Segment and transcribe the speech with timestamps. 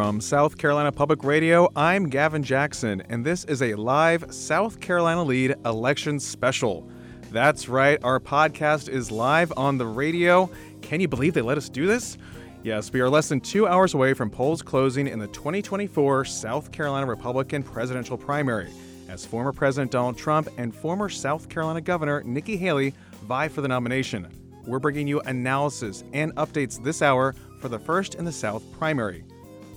[0.00, 5.22] From South Carolina Public Radio, I'm Gavin Jackson, and this is a live South Carolina
[5.22, 6.88] Lede election special.
[7.30, 10.48] That's right, our podcast is live on the radio.
[10.80, 12.16] Can you believe they let us do this?
[12.62, 16.72] Yes, we are less than two hours away from polls closing in the 2024 South
[16.72, 18.70] Carolina Republican presidential primary
[19.10, 23.68] as former President Donald Trump and former South Carolina Governor Nikki Haley vie for the
[23.68, 24.26] nomination.
[24.66, 29.24] We're bringing you analysis and updates this hour for the first in the South primary.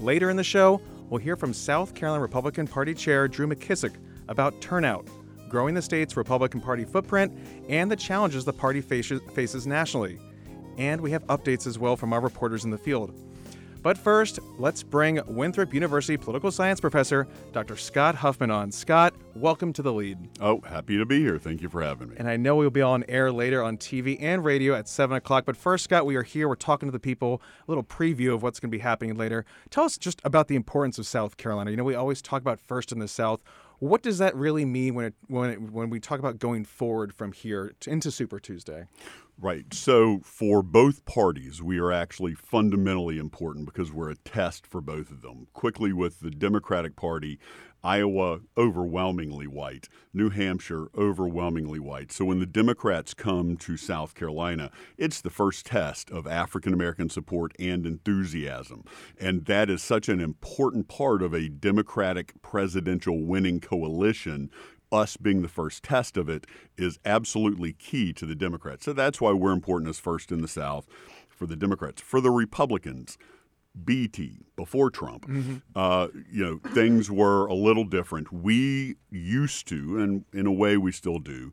[0.03, 3.95] Later in the show, we'll hear from South Carolina Republican Party Chair Drew McKissick
[4.27, 5.07] about turnout,
[5.48, 7.31] growing the state's Republican Party footprint,
[7.70, 10.20] and the challenges the party faces, nationally.
[10.77, 13.17] And we have updates as well from our reporters in the field.
[13.83, 17.75] But first, let's bring Winthrop University political science professor Dr.
[17.75, 18.71] Scott Huffmon on.
[18.71, 20.29] Scott, welcome to the Lede.
[20.39, 21.37] Oh, happy to be here.
[21.37, 22.15] Thank you for having me.
[22.17, 25.43] And I know we'll be on air later on TV and radio at 7 o'clock.
[25.45, 26.47] But first, Scott, we are here.
[26.47, 29.43] We're talking to the people, a little preview of what's going to be happening later.
[29.69, 31.69] Tell us just about the importance of South Carolina.
[31.69, 33.41] You know, we always talk about first in the South.
[33.80, 37.13] What does that really mean when it, when it, when we talk about going forward
[37.13, 38.88] from here into Super Tuesday?
[39.39, 39.73] Right.
[39.73, 45.12] So for both parties, we are actually fundamentally important because we're a test for both
[45.12, 45.48] of them.
[45.53, 47.39] Quickly with the Democratic Party,
[47.84, 52.14] Iowa overwhelmingly white, New Hampshire overwhelmingly white.
[52.14, 57.09] So when the Democrats come to South Carolina, it's the first test of African American
[57.09, 58.86] support and enthusiasm.
[59.20, 64.50] And that is such an important part of a Democratic presidential winning coalition
[64.94, 66.45] us being the first test of it
[66.77, 68.86] is absolutely key to the Democrats.
[68.86, 70.88] So that's why we're important as first in the South
[71.30, 72.02] for the Democrats.
[72.02, 73.17] For the Republicans,
[73.83, 75.58] BT before Trump, mm-hmm.
[75.75, 78.31] uh, you know, things were a little different.
[78.31, 81.52] We used to, and in a way we still do,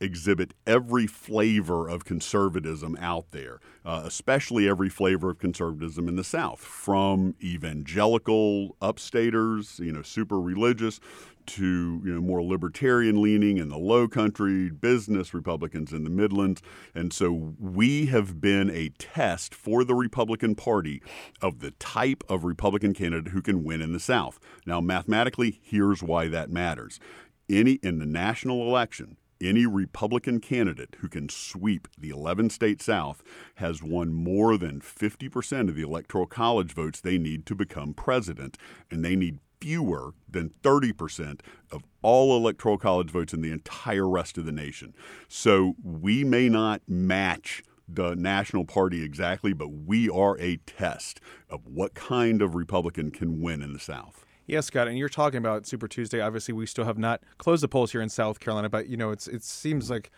[0.00, 6.24] exhibit every flavor of conservatism out there, uh, especially every flavor of conservatism in the
[6.24, 11.00] South, from evangelical upstaters, you know, super religious,
[11.48, 16.62] to you know more libertarian leaning in the low country, business Republicans in the Midlands.
[16.94, 21.02] And so we have been a test for the Republican Party
[21.40, 24.38] of the type of Republican candidate who can win in the South.
[24.66, 27.00] Now mathematically, here's why that matters.
[27.48, 33.22] Any in the national election, any Republican candidate who can sweep the 11 state South
[33.56, 38.58] has won more than 50% of the Electoral College votes they need to become president,
[38.90, 41.40] and they need fewer than 30%
[41.72, 44.94] of all electoral college votes in the entire rest of the nation.
[45.28, 51.66] So we may not match the National Party exactly, but we are a test of
[51.66, 54.26] what kind of Republican can win in the South.
[54.46, 56.20] Yes, Scott, and you're talking about Super Tuesday.
[56.20, 59.10] Obviously, we still have not closed the polls here in South Carolina, but you know,
[59.10, 60.10] it's it seems like,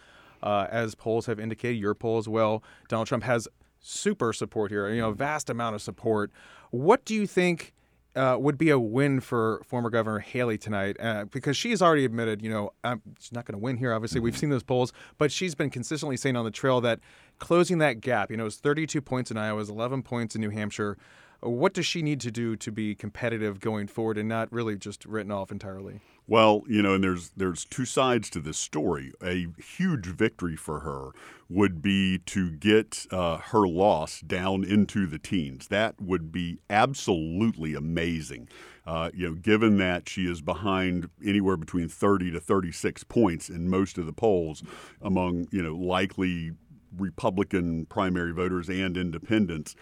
[0.43, 3.49] uh, as polls have indicated, your poll as well, Donald Trump has
[3.81, 4.89] super support here.
[4.89, 6.31] You know, vast amount of support.
[6.71, 7.73] What do you think?
[8.17, 12.43] Uh, would be a win for former Governor Haley tonight uh, because she's already admitted,
[12.43, 13.93] you know, um, she's not going to win here.
[13.93, 17.01] Obviously, we've seen those polls, but she's been consistently saying on the trail that
[17.39, 20.51] closing that gap, you know, it's 32 points in Iowa, it's 11 points in New
[20.51, 20.97] Hampshire.
[21.43, 25.05] What does she need to do to be competitive going forward and not really just
[25.07, 26.01] written off entirely?
[26.27, 29.13] Well, you know, and there's there's two sides to this story.
[29.21, 31.11] A huge victory for her
[31.49, 35.67] would be to get uh, her loss down into the teens.
[35.67, 38.49] That would be absolutely amazing.
[38.87, 43.69] Uh, you know, given that she is behind anywhere between 30 to 36 points in
[43.69, 44.63] most of the polls
[45.03, 46.53] among you know likely
[46.97, 49.75] Republican primary voters and independents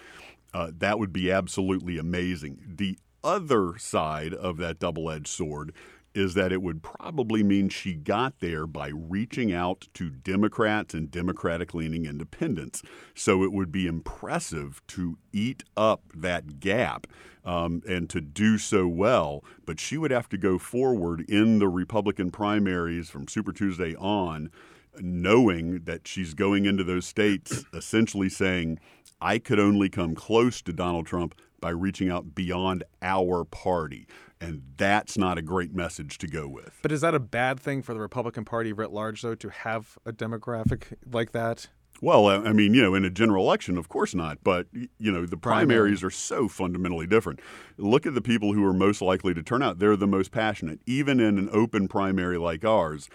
[0.55, 2.59] uh, that would be absolutely amazing.
[2.67, 5.73] The other side of that double edged sword
[6.15, 11.11] is that it would probably mean she got there by reaching out to Democrats and
[11.11, 12.83] Democratic leaning independents.
[13.15, 17.07] So it would be impressive to eat up that gap
[17.45, 19.45] um, and to do so well.
[19.65, 24.51] But she would have to go forward in the Republican primaries from Super Tuesday on,
[25.01, 28.79] knowing that she's going into those states essentially saying,
[29.21, 34.07] I could only come close to Donald Trump by reaching out beyond our party.
[34.41, 36.79] And that's not a great message to go with.
[36.83, 39.99] But is that a bad thing for the Republican Party writ large, though, to have
[40.07, 41.67] a demographic like that?
[42.01, 44.39] Well, I mean, you know, in a general election, of course not.
[44.45, 47.41] But, you know, the primaries are so fundamentally different.
[47.77, 49.81] Look at the people who are most likely to turn out.
[49.81, 50.81] They're the most passionate.
[50.87, 53.09] Even in an open primary like ours,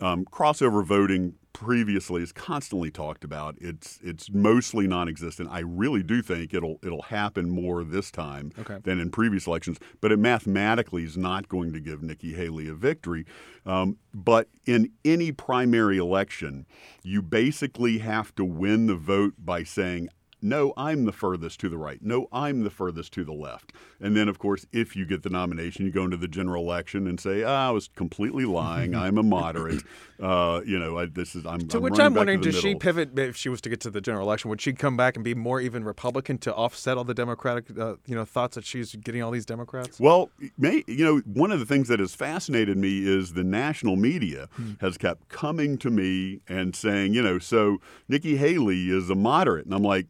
[0.00, 3.56] um, crossover voting previously is constantly talked about.
[3.60, 5.48] It's it's mostly non-existent.
[5.50, 8.78] I really do think it'll it'll happen more this time okay.
[8.82, 9.78] than in previous elections.
[10.00, 13.24] But it mathematically is not going to give Nikki Haley a victory.
[13.64, 16.66] Um, but in any primary election,
[17.02, 20.08] you basically have to win the vote by saying
[20.44, 21.98] No, I'm the furthest to the right.
[22.02, 23.72] No, I'm the furthest to the left.
[23.98, 27.06] And then, of course, if you get the nomination, you go into the general election
[27.06, 28.94] and say, ah, I was completely lying.
[29.04, 29.82] I'm a moderate.
[30.20, 31.66] Uh, you know, I, this is I'm.
[31.68, 34.02] To I'm which I'm wondering, does she pivot if she was to get to the
[34.02, 34.50] general election?
[34.50, 37.94] Would she come back and be more even Republican to offset all the Democratic, uh,
[38.04, 39.98] you know, thoughts that she's getting all these Democrats?
[39.98, 43.96] Well, may, you know, one of the things that has fascinated me is the national
[43.96, 44.72] media Hmm.
[44.80, 49.64] has kept coming to me and saying, you know, so Nikki Haley is a moderate,
[49.64, 50.06] and I'm like.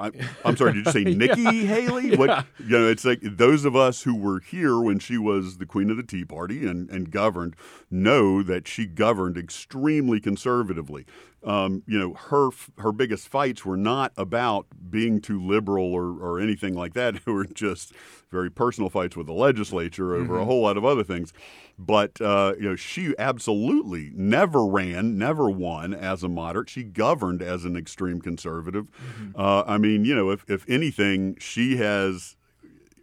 [0.00, 0.10] I,
[0.44, 0.72] I'm sorry.
[0.72, 2.16] Did you say Nikki Haley?
[2.16, 2.88] What you know?
[2.88, 6.02] It's like those of us who were here when she was the queen of the
[6.02, 7.54] Tea Party and, and governed
[7.90, 11.04] know that she governed extremely conservatively.
[11.42, 16.38] Um, you know, her her biggest fights were not about being too liberal or, or
[16.40, 17.14] anything like that.
[17.24, 17.92] They were just
[18.30, 21.32] very personal fights with the legislature over a whole lot of other things.
[21.78, 26.68] But uh, you know, she absolutely never ran, never won as a moderate.
[26.68, 28.88] She governed as an extreme conservative.
[29.34, 32.36] Uh, I mean, you know, if if anything, she has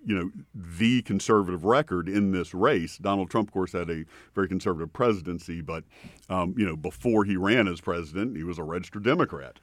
[0.07, 2.97] you know the conservative record in this race.
[2.97, 5.83] Donald Trump, of course, had a very conservative presidency, but
[6.29, 9.59] um, you know before he ran as president, he was a registered Democrat.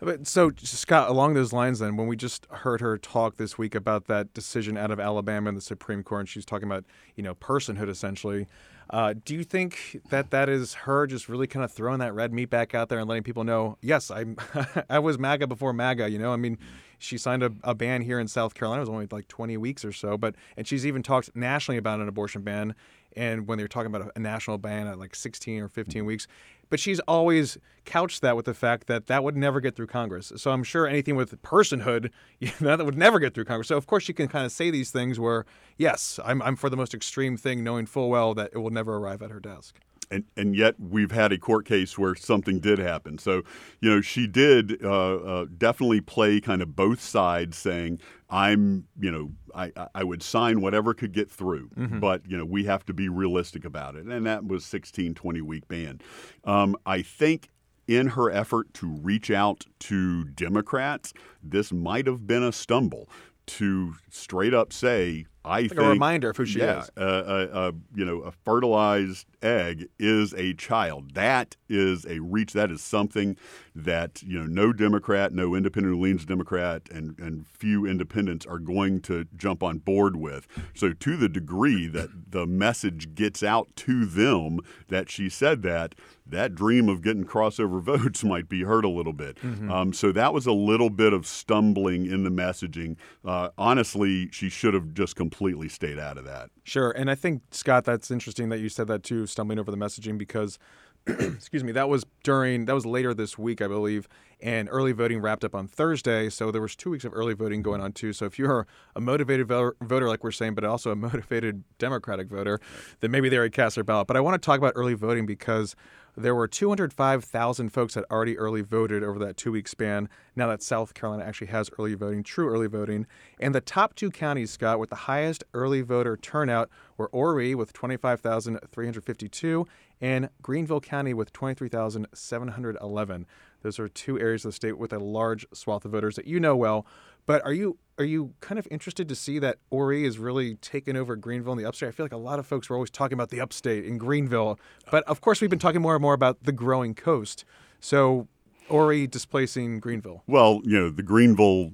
[0.00, 3.74] But so, Scott, along those lines, then, when we just heard her talk this week
[3.74, 6.84] about that decision out of Alabama in the Supreme Court, and she's talking about,
[7.16, 8.46] you know, personhood essentially,
[8.90, 12.32] uh, do you think that that is her just really kind of throwing that red
[12.32, 14.36] meat back out there and letting people know, yes, I'm,
[14.90, 16.32] I was MAGA before MAGA, you know?
[16.32, 16.58] I mean,
[16.98, 18.80] she signed a, a ban here in South Carolina.
[18.80, 22.00] It was only like 20 weeks or so, but and she's even talked nationally about
[22.00, 22.74] an abortion ban.
[23.16, 26.26] And when they're talking about a, a national ban at like 16 or 15 weeks,
[26.70, 30.32] but she's always couched that with the fact that that would never get through Congress.
[30.36, 32.10] So I'm sure anything with personhood
[32.60, 33.68] that would never get through Congress.
[33.68, 36.68] So of course she can kind of say these things where, yes, I'm, I'm for
[36.70, 39.78] the most extreme thing, knowing full well that it will never arrive at her desk.
[40.10, 43.18] And and yet we've had a court case where something did happen.
[43.18, 43.42] So
[43.80, 48.00] you know she did uh, uh, definitely play kind of both sides, saying
[48.30, 51.70] I'm you know I I would sign whatever could get through,
[52.00, 55.40] but you know we have to be realistic about it, and that was 16 20
[55.40, 56.00] week ban.
[56.44, 57.48] Um, I think.
[57.86, 63.08] In her effort to reach out to Democrats, this might have been a stumble
[63.46, 66.90] to straight up say, "I Like think a reminder of who she yeah, is.
[66.96, 71.14] a, a, a you know a fertilized egg is a child.
[71.14, 72.52] That is a reach.
[72.52, 73.36] That is something
[73.74, 78.58] that you know no Democrat, no independent who leans Democrat, and and few independents are
[78.58, 80.46] going to jump on board with.
[80.74, 85.94] So to the degree that the message gets out to them that she said that.
[86.28, 89.38] That dream of getting crossover votes might be hurt a little bit.
[89.70, 92.96] Um, so that was a little bit of stumbling in the messaging.
[93.24, 96.50] Uh, honestly, she should have just completely stayed out of that.
[96.64, 99.76] Sure, and I think Scott, that's interesting that you said that too, stumbling over the
[99.76, 100.58] messaging because,
[101.06, 104.08] excuse me, that was during that was later this week, I believe,
[104.40, 106.28] and early voting wrapped up on Thursday.
[106.28, 108.12] So there was two weeks of early voting going on too.
[108.12, 112.28] So if you're a motivated vo- voter, like we're saying, but also a motivated Democratic
[112.28, 112.60] voter,
[113.00, 114.06] then maybe they already cast their ballot.
[114.06, 115.74] But I want to talk about early voting because
[116.16, 120.08] there were 205,000 folks that already early voted over that two week span.
[120.34, 123.06] Now that South Carolina actually has early voting, true early voting.
[123.38, 127.72] And the top two counties, Scott, with the highest early voter turnout were Horry with
[127.72, 129.66] 25,352
[130.00, 133.26] and Greenville County with 23,711.
[133.62, 136.40] Those are two areas of the state with a large swath of voters that you
[136.40, 136.86] know well.
[137.26, 140.96] But are you are you kind of interested to see that Horry is really taking
[140.96, 141.88] over Greenville and the upstate?
[141.88, 144.58] I feel like a lot of folks were always talking about the upstate in Greenville,
[144.90, 147.44] but of course we've been talking more and more about the growing coast.
[147.80, 148.28] So
[148.68, 150.22] Horry displacing Greenville.
[150.26, 151.72] Well, you know, the Greenville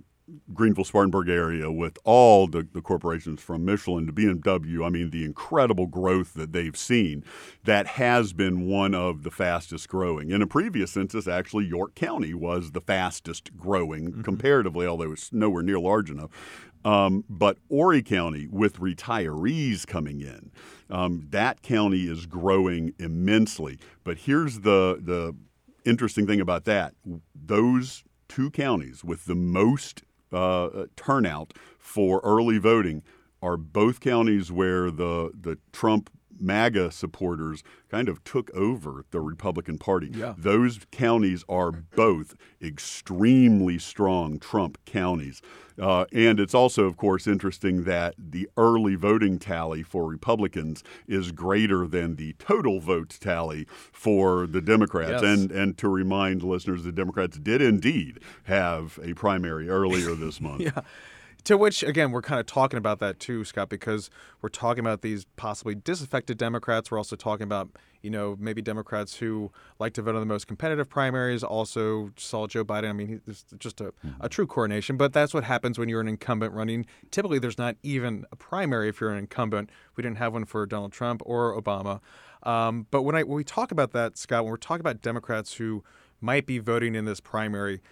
[0.54, 5.24] Greenville Spartanburg area with all the, the corporations from Michelin to BMW, I mean, the
[5.24, 7.24] incredible growth that they've seen,
[7.64, 10.30] that has been one of the fastest growing.
[10.30, 15.62] In a previous census, actually, York County was the fastest growing comparatively, although it's nowhere
[15.62, 16.30] near large enough.
[16.84, 20.50] Um, but Horry County, with retirees coming in,
[20.90, 23.78] um, that county is growing immensely.
[24.04, 25.34] But here's the the
[25.86, 26.94] interesting thing about that:
[27.34, 30.02] those two counties with the most
[30.34, 33.02] uh, turnout for early voting
[33.42, 36.10] are both counties where the the Trump
[36.40, 40.10] MAGA supporters kind of took over the Republican Party.
[40.12, 40.34] Yeah.
[40.36, 45.42] Those counties are both extremely strong Trump counties.
[45.80, 51.32] Uh, and it's also, of course, interesting that the early voting tally for Republicans is
[51.32, 55.22] greater than the total vote tally for the Democrats.
[55.22, 55.22] Yes.
[55.22, 60.54] And and to remind listeners, the Democrats did indeed have a primary earlier this month.
[60.64, 60.80] Yeah.
[61.44, 64.08] To which, again, we're kind of talking about that too, Scott, because
[64.40, 66.90] we're talking about these possibly disaffected Democrats.
[66.90, 67.68] We're also talking about,
[68.00, 72.46] you know, maybe Democrats who like to vote on the most competitive primaries also saw
[72.46, 72.88] Joe Biden.
[72.88, 76.08] I mean, it's just a, a true coronation, but that's what happens when you're an
[76.08, 76.86] incumbent running.
[77.10, 79.68] Typically, there's not even a primary if you're an incumbent.
[79.96, 82.00] We didn't have one for Donald Trump or Obama.
[82.42, 85.54] Um, but when, I, when we talk about that, Scott, when we're talking about Democrats
[85.54, 85.84] who
[86.22, 87.82] might be voting in this primary,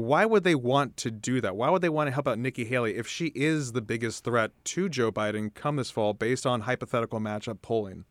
[0.00, 1.56] why would they want to do that?
[1.56, 4.52] Why would they want to help out Nikki Haley if she is the biggest threat
[4.64, 8.04] to Joe Biden come this fall based on hypothetical matchup polling?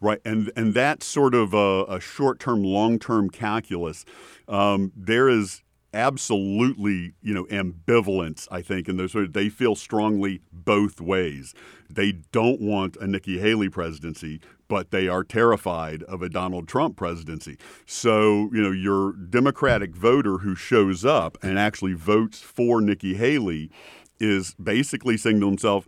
[0.00, 4.04] Right, and and that's sort of a, a short-term, long-term calculus.
[4.48, 5.62] Um, there is
[5.94, 8.48] absolutely, you know, ambivalence.
[8.50, 11.54] I think, and they feel strongly both ways.
[11.88, 14.40] They don't want a Nikki Haley presidency,
[14.74, 17.56] but they are terrified of a Donald Trump presidency.
[17.86, 23.70] So, you know, your Democratic voter who shows up and actually votes for Nikki Haley
[24.18, 25.86] is basically saying to himself,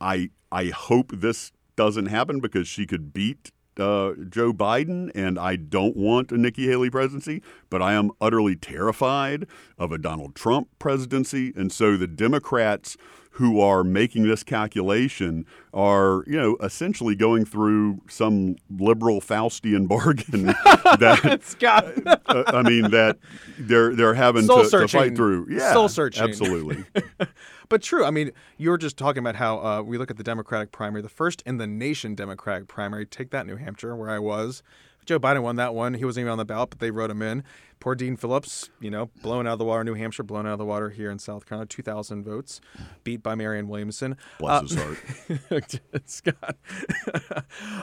[0.00, 5.56] I I hope this doesn't happen because she could beat uh, Joe Biden, and I
[5.56, 10.68] don't want a Nikki Haley presidency, but I am utterly terrified of a Donald Trump
[10.78, 11.52] presidency.
[11.56, 12.96] And so the Democrats
[13.38, 20.46] who are making this calculation are, you know, essentially going through some liberal Faustian bargain
[20.98, 21.86] that Scott.
[22.04, 23.16] uh, I mean that
[23.56, 25.46] they're they're having to, to, fight through.
[25.50, 26.24] Yeah, soul searching.
[26.24, 26.84] Absolutely.
[27.68, 28.04] but true.
[28.04, 31.00] I mean, you were just talking about how uh, we look at the Democratic primary,
[31.00, 33.06] the first in the nation Democratic primary.
[33.06, 34.64] Take that, New Hampshire, where I was.
[35.08, 35.94] Joe Biden won that one.
[35.94, 37.42] He wasn't even on the ballot, but they wrote him in.
[37.80, 39.82] Poor Dean Phillips, you know, blown out of the water.
[39.82, 41.66] New Hampshire, blown out of the water here in South Carolina.
[41.66, 42.60] 2,000 votes,
[43.04, 44.18] beat by Marianne Williamson.
[44.38, 44.94] Bless uh,
[45.28, 45.80] his heart.
[46.04, 46.56] Scott.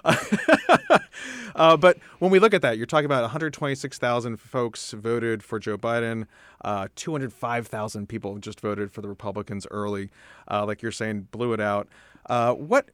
[1.56, 5.80] uh, but when we look at that, you're talking about 126,000 folks voted for Joe
[5.80, 6.28] Biden.
[6.64, 10.12] Uh, 205,000 people just voted for the Republicans early.
[10.48, 11.88] Uh, like you're saying, blew it out.
[12.28, 12.90] Uh, what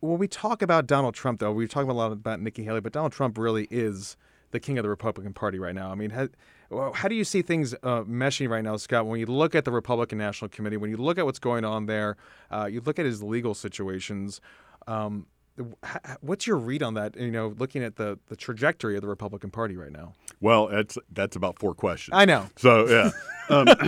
[0.00, 2.92] when we talk about Donald Trump, though, we talk a lot about Nikki Haley, but
[2.92, 4.16] Donald Trump really is
[4.50, 5.90] the king of the Republican Party right now.
[5.90, 6.28] I mean, how,
[6.92, 9.06] how do you see things uh, meshing right now, Scott?
[9.06, 11.86] When you look at the Republican National Committee, when you look at what's going on
[11.86, 12.16] there,
[12.50, 14.40] uh, you look at his legal situations.
[14.86, 15.26] Um,
[16.20, 17.16] what's your read on that?
[17.16, 20.12] You know, looking at the the trajectory of the Republican Party right now.
[20.44, 22.14] Well, that's that's about four questions.
[22.14, 22.46] I know.
[22.56, 23.10] So yeah,
[23.48, 23.66] um,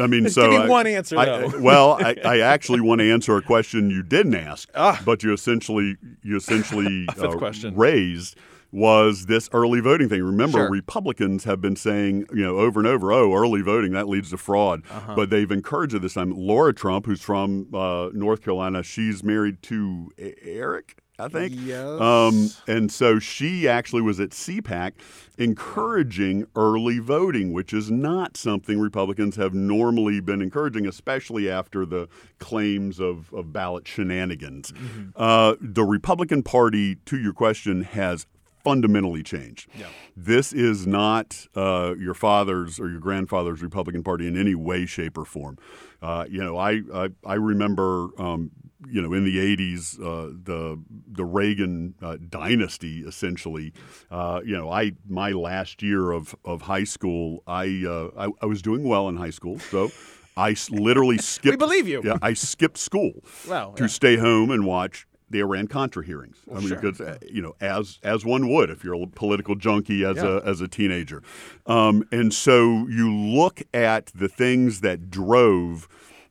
[0.00, 1.18] I mean, so give me I, one answer.
[1.18, 5.02] I, well, I, I, actually want to answer a question you didn't ask, ah.
[5.04, 7.76] but you essentially you essentially uh, question.
[7.76, 8.38] raised
[8.72, 10.22] was this early voting thing.
[10.22, 10.70] Remember, sure.
[10.70, 14.38] Republicans have been saying, you know, over and over, oh, early voting, that leads to
[14.38, 14.82] fraud.
[14.90, 15.14] Uh-huh.
[15.14, 16.32] But they've encouraged it this time.
[16.34, 20.10] Laura Trump, who's from uh, North Carolina, she's married to
[20.42, 20.96] Eric.
[21.18, 21.54] I think.
[21.56, 22.00] Yes.
[22.00, 24.92] Um, and so she actually was at CPAC
[25.38, 32.08] encouraging early voting, which is not something Republicans have normally been encouraging, especially after the
[32.38, 34.72] claims of, of ballot shenanigans.
[34.72, 35.10] Mm-hmm.
[35.16, 38.26] Uh, the Republican Party, to your question, has
[38.62, 39.68] fundamentally changed.
[39.78, 39.86] Yeah.
[40.16, 45.16] This is not uh, your father's or your grandfather's Republican Party in any way, shape,
[45.16, 45.56] or form.
[46.02, 48.08] Uh, you know, I I, I remember.
[48.18, 48.50] Um,
[48.90, 53.72] you know, in the '80s, uh, the the Reagan uh, dynasty, essentially.
[54.10, 58.46] Uh, you know, I my last year of, of high school, I, uh, I I
[58.46, 59.90] was doing well in high school, so
[60.36, 61.52] I literally skipped.
[61.52, 62.02] We believe you.
[62.04, 63.88] Yeah, I skipped school wow, to yeah.
[63.88, 66.38] stay home and watch the Iran Contra hearings.
[66.46, 66.80] Well, I mean, sure.
[66.80, 70.38] because uh, you know, as as one would if you're a political junkie as yeah.
[70.38, 71.22] a as a teenager,
[71.66, 75.88] um, and so you look at the things that drove.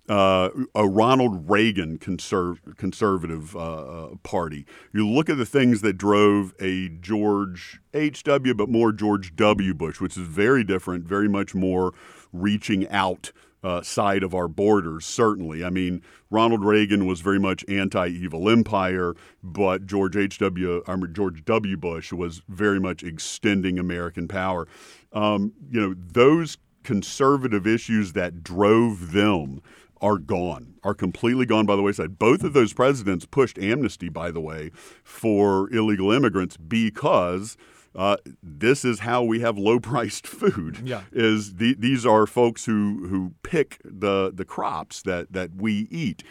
[0.08, 4.66] Uh, a Ronald Reagan conserv- conservative uh, uh party.
[4.94, 9.74] You look at the things that drove a George H.W., but more George W.
[9.74, 11.94] Bush, which is very different, very much more
[12.32, 13.32] reaching out
[13.66, 15.64] uh, side of our borders, certainly.
[15.64, 20.84] I mean, Ronald Reagan was very much anti-evil empire, but George H.W.
[20.86, 21.76] Um, George W.
[21.76, 24.68] Bush was very much extending American power.
[25.14, 29.62] Um, you know, those conservative issues that drove them
[30.06, 32.20] are gone, are completely gone by the wayside.
[32.20, 34.72] Both of those presidents pushed amnesty, by the way,
[35.04, 37.58] for illegal immigrants because–
[37.96, 40.82] uh, this is how we have low-priced food.
[40.84, 41.04] Yeah.
[41.12, 46.24] Is the, these are folks who who pick the the crops that that we eat.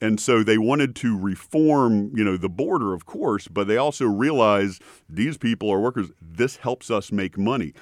[0.00, 4.04] And so they wanted to reform, you know, the border, of course, but they also
[4.04, 6.10] realized these people are workers.
[6.20, 7.72] This helps us make money.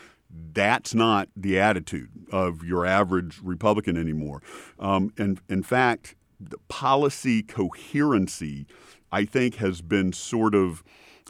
[0.52, 4.42] That's not the attitude of your average Republican anymore.
[4.78, 8.66] Um, and in fact, the policy coherency,
[9.12, 10.82] I think, has been sort of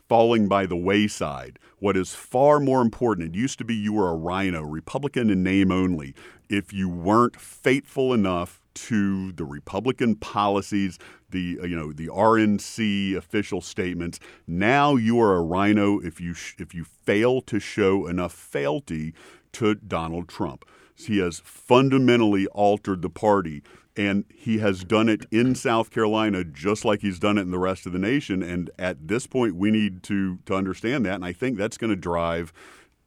[0.08, 1.58] falling by the wayside.
[1.78, 5.42] What is far more important, it used to be you were a rhino, Republican in
[5.42, 6.14] name only.
[6.48, 10.98] if you weren't faithful enough to the Republican policies,
[11.30, 14.18] the uh, you know the RNC official statements.
[14.46, 19.14] Now you are a rhino if you sh- if you fail to show enough fealty
[19.52, 20.64] to Donald Trump.
[20.94, 23.62] He has fundamentally altered the party,
[23.96, 27.58] and he has done it in South Carolina just like he's done it in the
[27.58, 28.42] rest of the nation.
[28.42, 31.90] And at this point, we need to to understand that, and I think that's going
[31.90, 32.52] to drive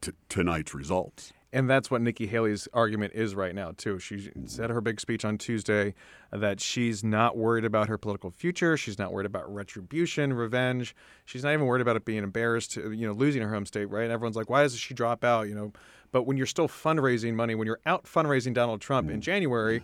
[0.01, 1.34] t- tonight's results.
[1.53, 4.00] And that's what Nikki Haley's argument is right now, too.
[4.00, 5.93] She said her big speech on Tuesday
[6.31, 8.75] that she's not worried about her political future.
[8.75, 10.95] She's not worried about retribution, revenge.
[11.25, 13.86] She's not even worried about it being embarrassed, to, you know, losing her home state,
[13.86, 14.01] right?
[14.01, 15.72] And everyone's like, why does she drop out, you know?
[16.12, 19.24] But when you're still fundraising money, when you're out fundraising Donald Trump in mm.
[19.24, 19.83] January,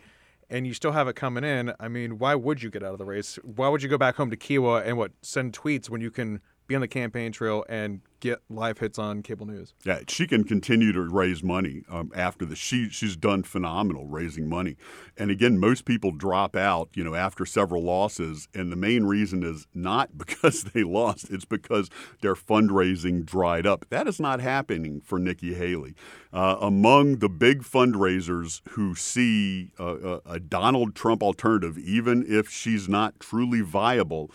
[0.49, 2.97] and you still have it coming in, I mean, why would you get out of
[2.97, 3.37] the race?
[3.43, 6.41] Why would you go back home to Kiawah and what send tweets when you can
[6.69, 9.73] be on the campaign trail and get live hits on cable news.
[9.83, 14.47] Yeah, she can continue to raise money um, after the she she's done phenomenal raising
[14.47, 14.77] money,
[15.17, 19.43] and again, most people drop out, you know, after several losses, and the main reason
[19.43, 21.89] is not because they lost; it's because
[22.21, 23.85] their fundraising dried up.
[23.89, 25.95] That is not happening for Nikki Haley.
[26.31, 32.87] Uh, among the big fundraisers who see a, a Donald Trump alternative, even if she's
[32.87, 34.29] not truly viable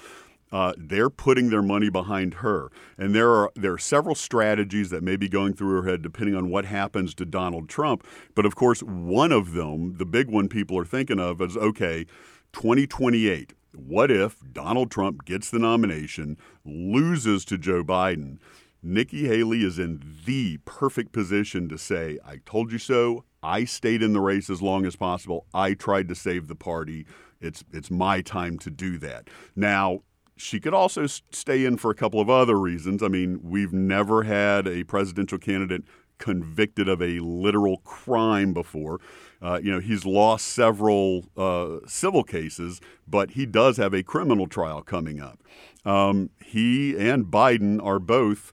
[0.55, 2.71] uh, they're putting their money behind her.
[2.97, 6.37] And there are there are several strategies that may be going through her head depending
[6.37, 8.07] on what happens to Donald Trump.
[8.37, 12.05] But of course, one of them, the big one people are thinking of, is okay,
[12.53, 13.53] 2028.
[13.73, 18.39] What if Donald Trump gets the nomination, loses to Joe Biden?
[18.81, 23.25] Nikki Haley is in the perfect position to say, I told you so.
[23.43, 25.47] I stayed in the race as long as possible.
[25.53, 27.07] I tried to save the party.
[27.41, 29.29] It's it's my time to do that.
[29.57, 30.03] Now,
[30.37, 33.03] she could also stay in for a couple of other reasons.
[33.03, 35.83] I mean, we've never had a presidential candidate
[36.19, 39.01] convicted of a literal crime before.
[39.43, 44.47] Uh, you know, he's lost several uh, civil cases, but he does have a criminal
[44.47, 45.41] trial coming up.
[45.85, 48.53] Um, he and Biden are both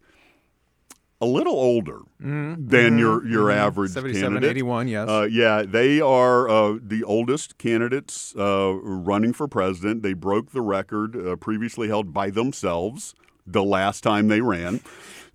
[1.22, 2.68] a little older mm-hmm.
[2.68, 3.60] than your your mm-hmm.
[3.60, 4.50] average 77, candidate.
[4.50, 5.07] 81, yes.
[5.07, 10.01] Uh, yeah, they are uh, the oldest candidates uh, running for president.
[10.01, 13.14] They broke the record uh, previously held by themselves
[13.46, 14.81] the last time they ran.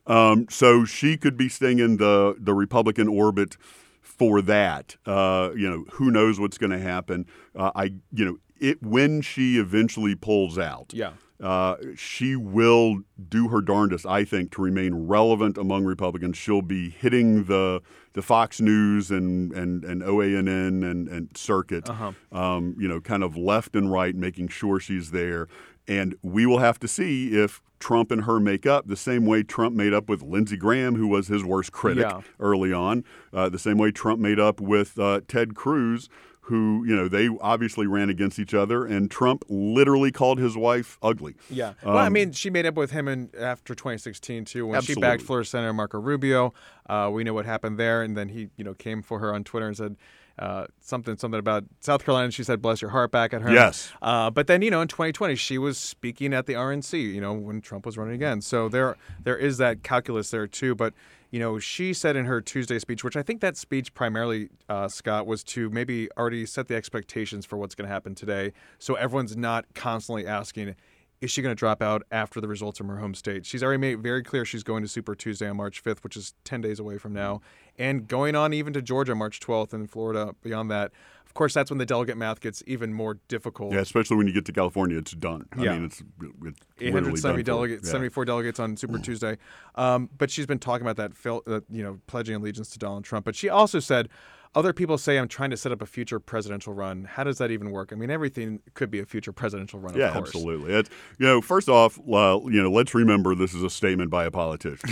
[0.07, 3.57] Um, so she could be staying in the the Republican orbit
[4.03, 4.97] for that.
[5.07, 7.27] Uh, you know, who knows what's going to happen?
[7.55, 10.93] Uh, I you know it when she eventually pulls out.
[10.93, 16.37] Yeah uh, she will do her darndest, I think, to remain relevant among Republicans.
[16.37, 17.83] She'll be hitting the
[18.15, 22.13] the Fox News and and and OANN and and circuit, uh-huh.
[22.33, 25.49] um, you know, kind of left and right, making sure she's there.
[25.89, 29.43] And we will have to see if Trump and her make up the same way
[29.43, 32.23] Trump made up with Lindsey Graham, who was his worst critic yeah.
[32.41, 36.09] early on, uh, the same way Trump made up with uh, Ted Cruz,
[36.47, 40.97] who, you know, they obviously ran against each other, and Trump literally called his wife
[41.03, 41.35] ugly.
[41.51, 41.71] Yeah.
[41.83, 44.95] Um, well, I mean, she made up with him in, after 2016, too, when absolutely.
[44.95, 46.55] she backed Florida Senator Marco Rubio.
[46.89, 49.43] Uh, we know what happened there, and then he, you know, came for her on
[49.43, 49.97] Twitter and said,
[50.39, 52.31] uh, something something about South Carolina.
[52.31, 53.53] She said, "Bless your heart" back at her.
[53.53, 53.93] Yes.
[54.03, 57.15] Uh, but then you know, in 2020, she was speaking at the RNC.
[57.15, 58.41] You know, when Trump was running again.
[58.41, 60.75] So there there is that calculus there too.
[60.75, 60.93] But
[61.31, 64.89] you know, she said in her Tuesday speech, which I think that speech primarily, uh,
[64.89, 68.95] Scott, was to maybe already set the expectations for what's going to happen today, so
[68.95, 70.77] everyone's not constantly asking.
[71.21, 73.47] Is she going to drop out after the results from her home state?
[73.47, 76.35] She's already made very clear she's going to Super Tuesday on March 5th, which is
[76.45, 77.41] 10 days away from now,
[77.79, 80.93] and going on even to Georgia March 12th and Florida beyond that
[81.27, 83.73] Of course, that's when the delegate math gets even more difficult.
[83.75, 85.47] Yeah, especially when you get to California, it's done.
[85.53, 85.73] I yeah.
[85.75, 86.03] mean, it's,
[86.45, 87.93] it's 870 delegates, yeah.
[87.93, 89.37] 74 delegates on Super Tuesday.
[89.75, 91.13] Um, but she's been talking about that,
[91.47, 93.27] uh, you know, pledging allegiance to Donald Trump.
[93.27, 94.09] But she also said,
[94.57, 97.05] other people say I'm trying to set up a future presidential run.
[97.05, 97.93] How does that even work?
[97.93, 99.95] I mean, everything could be a future presidential run.
[99.95, 100.73] Yeah, absolutely.
[100.73, 100.89] It's,
[101.19, 104.31] you know, first off, uh, you know, let's remember this is a statement by a
[104.31, 104.89] politician.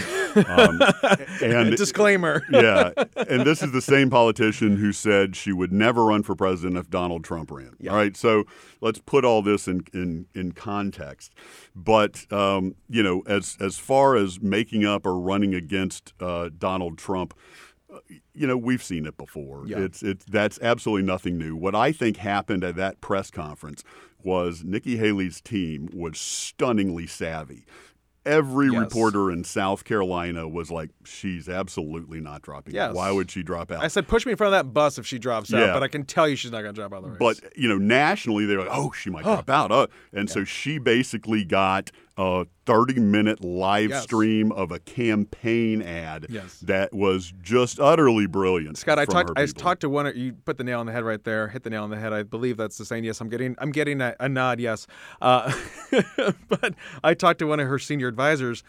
[0.47, 0.81] Um,
[1.43, 2.43] and disclaimer.
[2.51, 6.77] yeah, and this is the same politician who said she would never run for president
[6.77, 7.75] if Donald Trump ran.
[7.81, 7.93] Yeah.
[7.93, 8.45] All right, so
[8.83, 11.33] let's put all this in in, in context.
[11.75, 16.99] But um, you know, as as far as making up or running against uh, Donald
[16.99, 17.33] Trump
[18.33, 19.65] you know we've seen it before.
[19.67, 19.79] Yeah.
[19.79, 21.57] It's it's that's absolutely nothing new.
[21.57, 23.85] What I think happened at that press conference
[24.23, 27.65] was Nikki Haley's team was stunningly savvy.
[28.27, 28.81] Every yes.
[28.81, 32.89] reporter in South Carolina was like, "She's absolutely not dropping yes.
[32.89, 32.95] out.
[32.95, 35.07] Why would she drop out?" I said, "Push me in front of that bus if
[35.07, 35.65] she drops yeah.
[35.65, 37.19] out." But I can tell you, she's not going to drop out of the race.
[37.19, 40.35] But you know, nationally, they're like, "Oh, she might drop out," uh, and yeah.
[40.35, 44.05] so she basically got a 30 minute live Yes.
[44.05, 46.61] stream of a campaign ad Yes.
[46.61, 48.79] that was just utterly brilliant.
[48.79, 49.33] Scott, I talked.
[49.37, 50.07] I talked to one.
[50.07, 51.49] Of you put the nail on the head right there.
[51.49, 52.13] Hit the nail on the head.
[52.13, 53.05] I believe that's the saying.
[53.05, 53.57] Yes, I'm getting.
[53.59, 54.61] I'm getting a, a nod.
[54.61, 54.87] Yes,
[55.21, 55.53] uh,
[56.49, 58.63] but I talked to one of her senior advisors,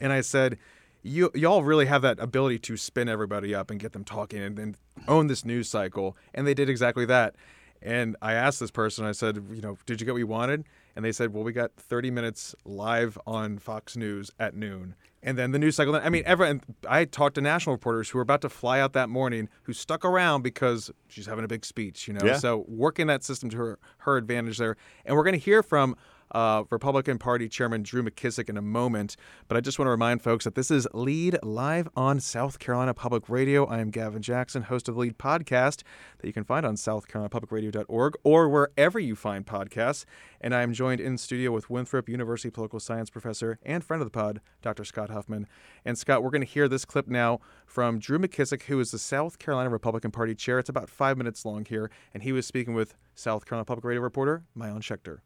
[0.00, 0.58] and I said,
[1.02, 4.58] "You y'all really have that ability to spin everybody up and get them talking and,
[4.58, 4.76] and
[5.08, 7.34] own this news cycle." And they did exactly that.
[7.82, 9.06] And I asked this person.
[9.06, 10.64] I said, "You know, did you get what you wanted?"
[10.96, 15.36] And they said, "Well, we got 30 minutes live on Fox News at noon." And
[15.36, 15.94] then the news cycle.
[15.94, 16.62] I mean, everyone.
[16.88, 20.04] I talked to national reporters who were about to fly out that morning, who stuck
[20.04, 22.08] around because she's having a big speech.
[22.08, 22.36] You know, Yeah.
[22.38, 24.76] so working that system to her her advantage there.
[25.04, 25.94] And we're going to hear from
[26.32, 29.16] uh, Republican Party Chairman Drew McKissick in a moment.
[29.48, 32.94] But I just want to remind folks that this is Lede live on South Carolina
[32.94, 33.66] Public Radio.
[33.66, 35.82] I am Gavin Jackson, host of the Lede podcast
[36.18, 40.04] that you can find on southcarolinapublicradio.org or wherever you find podcasts.
[40.40, 44.06] And I am joined in studio with Winthrop University political science professor and friend of
[44.06, 44.84] the pod, Dr.
[44.84, 45.46] Scott Huffmon.
[45.84, 48.98] And Scott, we're going to hear this clip now from Drew McKissick, who is the
[48.98, 50.58] South Carolina Republican Party chair.
[50.58, 54.02] It's about five minutes long here, and he was speaking with South Carolina Public Radio
[54.02, 55.18] reporter Maayan Schechter.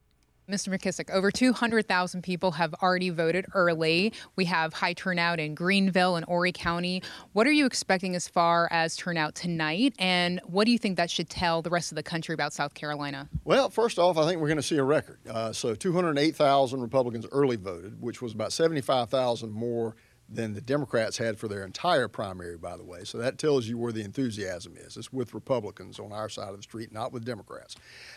[0.49, 0.69] Mr.
[0.69, 4.13] McKissick, over 200,000 people have already voted early.
[4.37, 7.03] We have high turnout in Greenville and Horry County.
[7.33, 9.95] What are you expecting as far as turnout tonight?
[9.99, 12.75] And what do you think that should tell the rest of the country about South
[12.75, 13.31] Carolina?
[13.45, 15.19] Well, first off, I think we're going to see a record.
[15.29, 19.97] Uh, so 208,000 Republicans early voted, which was about 75,000 more
[20.29, 23.05] than the Democrats had for their entire primary, by the way.
[23.05, 24.97] So that tells you where the enthusiasm is.
[24.97, 27.77] It's with Republicans on our side of the street, not with Democrats.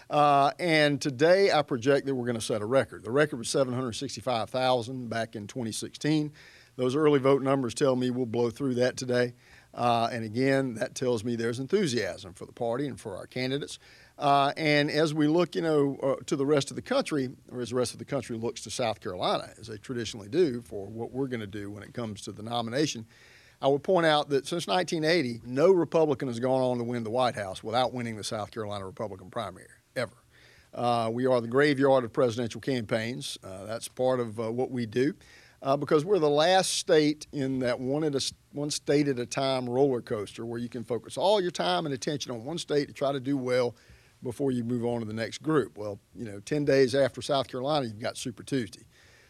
[0.10, 3.04] Uh, and today, I project that we're going to set a record.
[3.04, 6.32] The record was 765,000 back in 2016.
[6.78, 9.34] Those early vote numbers tell me we'll blow through that today.
[9.74, 13.80] Uh, and again, that tells me there's enthusiasm for the party and for our candidates.
[14.18, 17.62] Uh, and as we look, you know, uh, to the rest of the country, or
[17.62, 20.88] as the rest of the country looks to South Carolina, as they traditionally do for
[20.88, 23.06] what we're going to do when it comes to the nomination,
[23.62, 27.10] I would point out that since 1980, no Republican has gone on to win the
[27.10, 30.14] White House without winning the South Carolina Republican primary, ever.
[30.74, 33.38] Uh, we are the graveyard of presidential campaigns.
[33.44, 35.14] Uh, that's part of uh, what we do
[35.62, 39.26] uh, because we're the last state in that one, at a, one state at a
[39.26, 42.88] time roller coaster where you can focus all your time and attention on one state
[42.88, 43.76] to try to do well
[44.24, 45.78] before you move on to the next group.
[45.78, 48.84] Well, you know, 10 days after South Carolina, you've got Super Tuesday.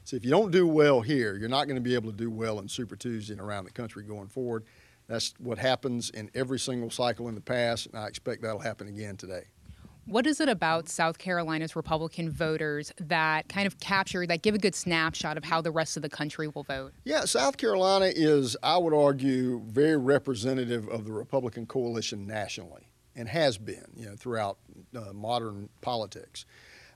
[0.04, 2.32] So if you don't do well here, you're not going to be able to do
[2.32, 4.63] well in Super Tuesday and around the country going forward.
[5.08, 8.88] That's what happens in every single cycle in the past, and I expect that'll happen
[8.88, 9.43] again today.
[10.06, 14.58] What is it about South Carolina's Republican voters that kind of capture, that give a
[14.58, 16.93] good snapshot of how the rest of the country will vote?
[17.04, 22.87] Yeah, South Carolina is, I would argue, very representative of the Republican coalition nationally
[23.17, 24.58] and has been, you know, throughout
[24.95, 26.45] uh, modern politics.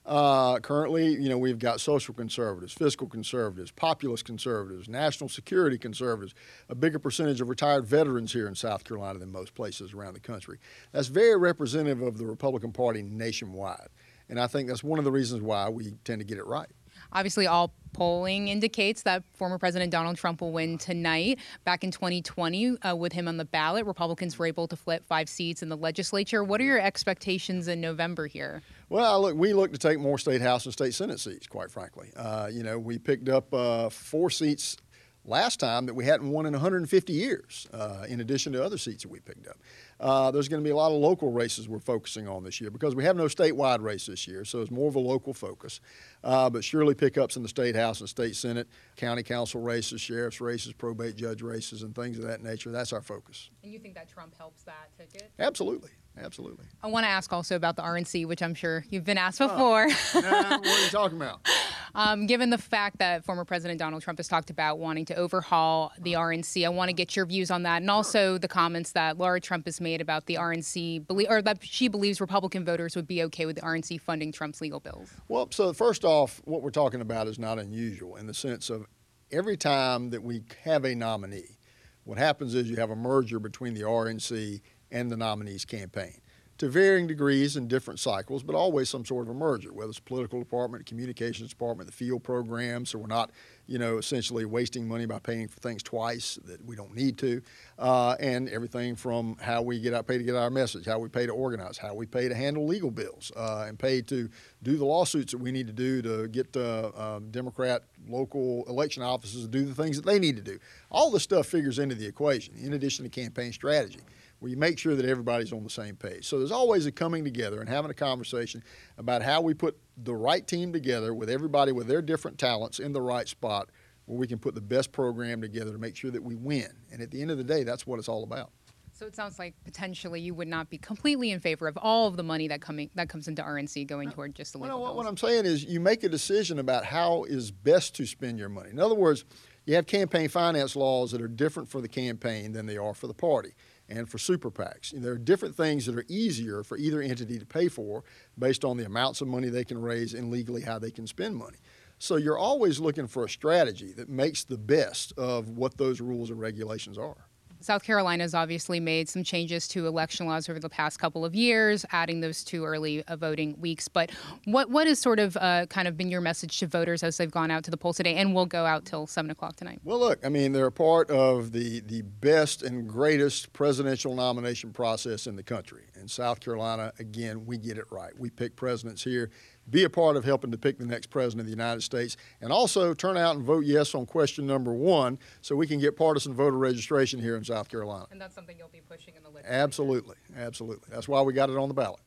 [0.04, 6.34] Uh, currently, you know, we've got social conservatives, fiscal conservatives, populist conservatives, national security conservatives,
[6.68, 10.20] a bigger percentage of retired veterans here in South Carolina than most places around the
[10.20, 10.58] country.
[10.90, 13.88] That's very representative of the Republican Party nationwide.
[14.28, 16.70] And I think that's one of the reasons why we tend to get it right.
[17.12, 21.38] Obviously, all polling indicates that former President Donald Trump will win tonight.
[21.64, 25.28] Back in 2020, uh, with him on the ballot, Republicans were able to flip five
[25.28, 26.42] seats in the legislature.
[26.42, 28.62] What are your expectations in November here?
[28.88, 31.46] Well, look, we look to take more state house and state senate seats.
[31.46, 34.76] Quite frankly, uh, you know, we picked up uh, four seats
[35.24, 39.02] last time that we hadn't won in 150 years, uh, in addition to other seats
[39.04, 39.56] that we picked up.
[40.00, 42.70] Uh, there's going to be a lot of local races we're focusing on this year
[42.70, 45.80] because we have no statewide race this year, so it's more of a local focus.
[46.24, 50.40] Uh, but surely pickups in the state house and state senate, county council races, sheriff's
[50.40, 52.70] races, probate judge races, and things of that nature.
[52.70, 53.50] That's our focus.
[53.62, 55.30] And you think that Trump helps that ticket?
[55.38, 56.66] Absolutely, absolutely.
[56.82, 59.88] I want to ask also about the RNC, which I'm sure you've been asked before.
[60.14, 61.46] Nah, what are you talking about?
[61.94, 65.92] Um, given the fact that former President Donald Trump has talked about wanting to overhaul
[65.98, 69.18] the RNC, I want to get your views on that, and also the comments that
[69.18, 73.22] Laura Trump has made about the RNC, or that she believes Republican voters would be
[73.24, 75.10] okay with the RNC funding Trump's legal bills.
[75.28, 78.86] Well, so first off, what we're talking about is not unusual in the sense of
[79.30, 81.58] every time that we have a nominee,
[82.04, 84.60] what happens is you have a merger between the RNC
[84.92, 86.20] and the nominee's campaign
[86.62, 89.98] to varying degrees in different cycles, but always some sort of a merger, whether it's
[89.98, 93.30] political department, communications department, the field programs, so we're not,
[93.66, 97.42] you know, essentially wasting money by paying for things twice that we don't need to,
[97.80, 101.26] uh, and everything from how we get out, to get our message, how we pay
[101.26, 104.28] to organize, how we pay to handle legal bills, uh, and pay to
[104.62, 109.42] do the lawsuits that we need to do to get uh, Democrat local election offices
[109.42, 110.60] to do the things that they need to do.
[110.92, 113.98] All this stuff figures into the equation, in addition to campaign strategy.
[114.42, 116.26] Where you make sure that everybody's on the same page.
[116.26, 118.64] So there's always a coming together and having a conversation
[118.98, 122.92] about how we put the right team together with everybody with their different talents in
[122.92, 123.70] the right spot
[124.06, 126.66] where we can put the best program together to make sure that we win.
[126.90, 128.50] And at the end of the day, that's what it's all about.
[128.92, 132.16] So it sounds like potentially you would not be completely in favor of all of
[132.16, 134.96] the money that coming that comes into RNC going toward just the legal well, bills.
[134.96, 138.48] what I'm saying is you make a decision about how is best to spend your
[138.48, 138.70] money.
[138.70, 139.24] In other words,
[139.66, 143.06] you have campaign finance laws that are different for the campaign than they are for
[143.06, 143.54] the party
[143.88, 144.92] and for super PACs.
[144.92, 148.04] there are different things that are easier for either entity to pay for
[148.38, 151.36] based on the amounts of money they can raise and legally how they can spend
[151.36, 151.58] money.
[151.98, 156.30] So you're always looking for a strategy that makes the best of what those rules
[156.30, 157.28] and regulations are.
[157.62, 161.34] South Carolina has obviously made some changes to election laws over the past couple of
[161.34, 163.88] years, adding those two early uh, voting weeks.
[163.88, 164.10] But
[164.44, 167.30] what what has sort of uh, kind of been your message to voters as they've
[167.30, 169.80] gone out to the polls today, and will go out till seven o'clock tonight?
[169.84, 174.72] Well, look, I mean, they're a part of the the best and greatest presidential nomination
[174.72, 175.84] process in the country.
[176.00, 178.12] In South Carolina, again, we get it right.
[178.18, 179.30] We pick presidents here
[179.70, 182.52] be a part of helping to pick the next president of the United States, and
[182.52, 186.34] also turn out and vote yes on question number one so we can get partisan
[186.34, 188.06] voter registration here in South Carolina.
[188.10, 189.62] And that's something you'll be pushing in the legislature.
[189.62, 190.88] Absolutely, absolutely.
[190.90, 192.00] That's why we got it on the ballot.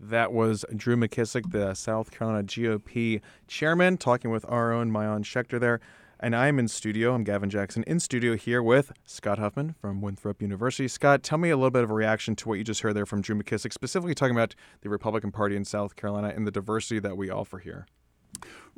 [0.00, 5.60] That was Drew McKissick, the South Carolina GOP chairman, talking with our own Maayan Schechter
[5.60, 5.80] there.
[6.24, 7.16] And I'm in studio.
[7.16, 10.86] I'm Gavin Jackson in studio here with Scott Huffmon from Winthrop University.
[10.86, 13.06] Scott, tell me a little bit of a reaction to what you just heard there
[13.06, 17.00] from Drew McKissick, specifically talking about the Republican Party in South Carolina and the diversity
[17.00, 17.88] that we offer here.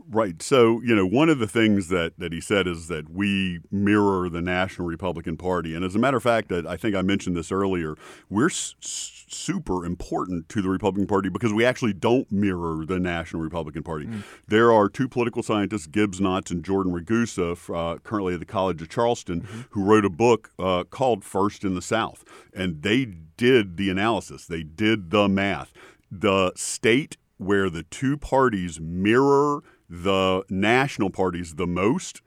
[0.06, 0.42] Right.
[0.42, 4.28] So, you know, one of the things that, that he said is that we mirror
[4.28, 5.74] the National Republican Party.
[5.74, 7.94] And as a matter of fact, I think I mentioned this earlier,
[8.28, 13.42] we're s- super important to the Republican Party because we actually don't mirror the National
[13.42, 14.06] Republican Party.
[14.06, 14.24] Mm.
[14.46, 18.82] There are two political scientists, Gibbs Knotts and Jordan Ragusa, uh, currently at the College
[18.82, 19.60] of Charleston, mm-hmm.
[19.70, 22.24] who wrote a book uh, called First in the South.
[22.52, 25.72] And they did the analysis, they did the math.
[26.10, 32.22] The state where the two parties mirror the national parties the most,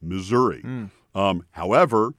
[0.00, 0.62] Missouri.
[0.62, 0.90] Mm.
[1.14, 2.14] Um, however,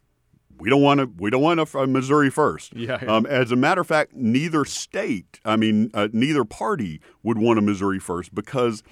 [0.58, 1.10] we don't want to.
[1.17, 2.75] We don't want a, Missouri first.
[2.75, 2.99] Yeah.
[3.01, 3.13] yeah.
[3.13, 7.60] Um, as a matter of fact, neither state, I mean, uh, neither party would want
[7.60, 8.84] a Missouri first because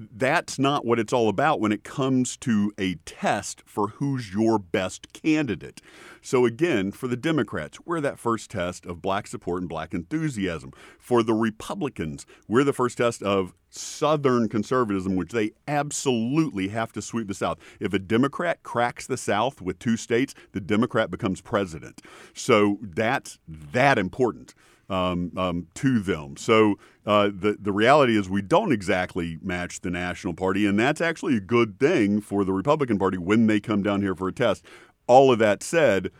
[0.00, 4.58] that's not what it's all about when it comes to a test for who's your
[4.58, 5.82] best candidate.
[6.22, 10.72] So, again, for the Democrats, we're that first test of black support and black enthusiasm.
[10.98, 17.02] For the Republicans, we're the first test of Southern conservatism, which they absolutely have to
[17.02, 17.58] sweep the South.
[17.78, 22.00] If a Democrat cracks the South with two states, the Democrat becomes president.
[22.32, 24.54] So, that's that important
[24.90, 26.36] um, um, to them.
[26.36, 31.00] So uh, the the reality is we don't exactly match the National Party, and that's
[31.00, 34.32] actually a good thing for the Republican Party when they come down here for a
[34.32, 34.64] test.
[35.06, 36.10] All of that said,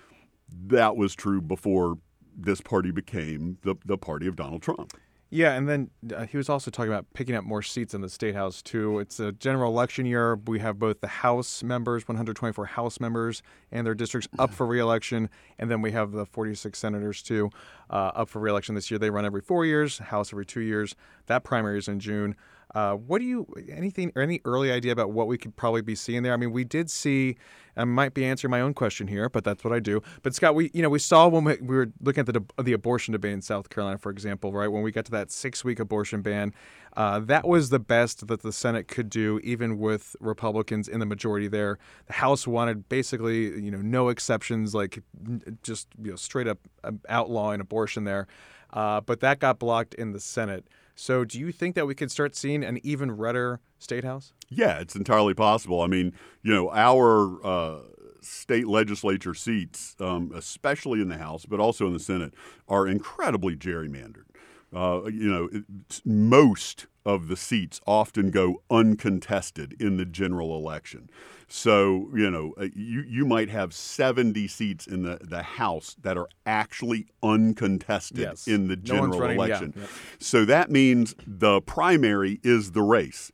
[0.67, 1.99] that was true before
[2.37, 4.95] this party became the, the party of Donald Trump.
[5.33, 8.09] Yeah, and then uh, he was also talking about picking up more seats in the
[8.09, 8.99] state house too.
[8.99, 10.35] It's a general election year.
[10.35, 13.41] We have both the House members, 124 House members,
[13.71, 17.49] and their districts up for reelection, and then we have the 46 senators too,
[17.91, 18.99] uh, up for reelection this year.
[18.99, 20.97] They run every four years, House every two years.
[21.27, 22.35] That primary is in June.
[22.75, 25.95] Uh, what do you anything or any early idea about what we could probably be
[25.95, 26.33] seeing there?
[26.33, 27.37] I mean, we did see.
[27.77, 30.03] I might be answering my own question here, but that's what I do.
[30.23, 32.73] But Scott, we you know we saw when we, we were looking at the the
[32.73, 35.81] abortion debate in South Carolina, for example, right when we got to that six week
[35.81, 36.53] abortion ban,
[36.97, 41.07] uh, that was the best that the Senate could do, even with Republicans in the
[41.07, 41.79] majority there.
[42.07, 45.03] The House wanted basically you know no exceptions, like
[45.63, 48.29] just you know straight up um, outlawing abortion there,
[48.73, 50.67] uh, but that got blocked in the Senate.
[51.01, 54.35] So, do you think that we could start seeing an even redder state house?
[54.51, 55.81] Yeah, it's entirely possible.
[55.81, 57.79] I mean, you know, our uh,
[58.21, 62.35] state legislature seats, um, especially in the House, but also in the Senate,
[62.69, 64.25] are incredibly gerrymandered.
[64.75, 65.49] Uh, you know,
[66.05, 71.11] most of the seats often go uncontested in the general election.
[71.49, 76.17] So, you know, uh, you, you might have 70 seats in the, the House that
[76.17, 78.47] are actually uncontested yes.
[78.47, 79.73] in the general no election.
[79.75, 79.89] Yeah, yeah.
[80.21, 83.33] So that means the primary is the race.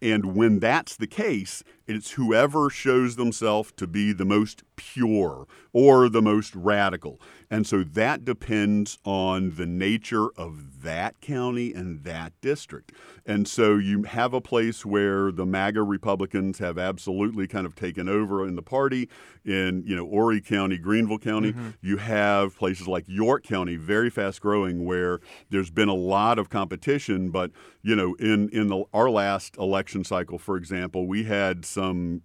[0.00, 6.08] And when that's the case, it's whoever shows themselves to be the most pure or
[6.08, 7.20] the most radical.
[7.50, 12.92] And so that depends on the nature of that county and that district.
[13.24, 18.08] And so you have a place where the MAGA Republicans have absolutely kind of taken
[18.08, 19.08] over in the party.
[19.44, 21.70] In you know Horry County, Greenville County, mm-hmm.
[21.80, 25.20] you have places like York County, very fast growing, where
[25.50, 27.30] there's been a lot of competition.
[27.30, 32.22] But you know, in in the, our last election cycle, for example, we had some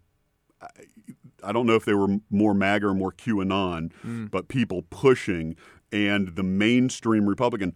[1.44, 4.32] I don't know if they were more MAGA or more QAnon, mm.
[4.32, 5.56] but people pushing
[5.92, 7.76] and the mainstream Republican,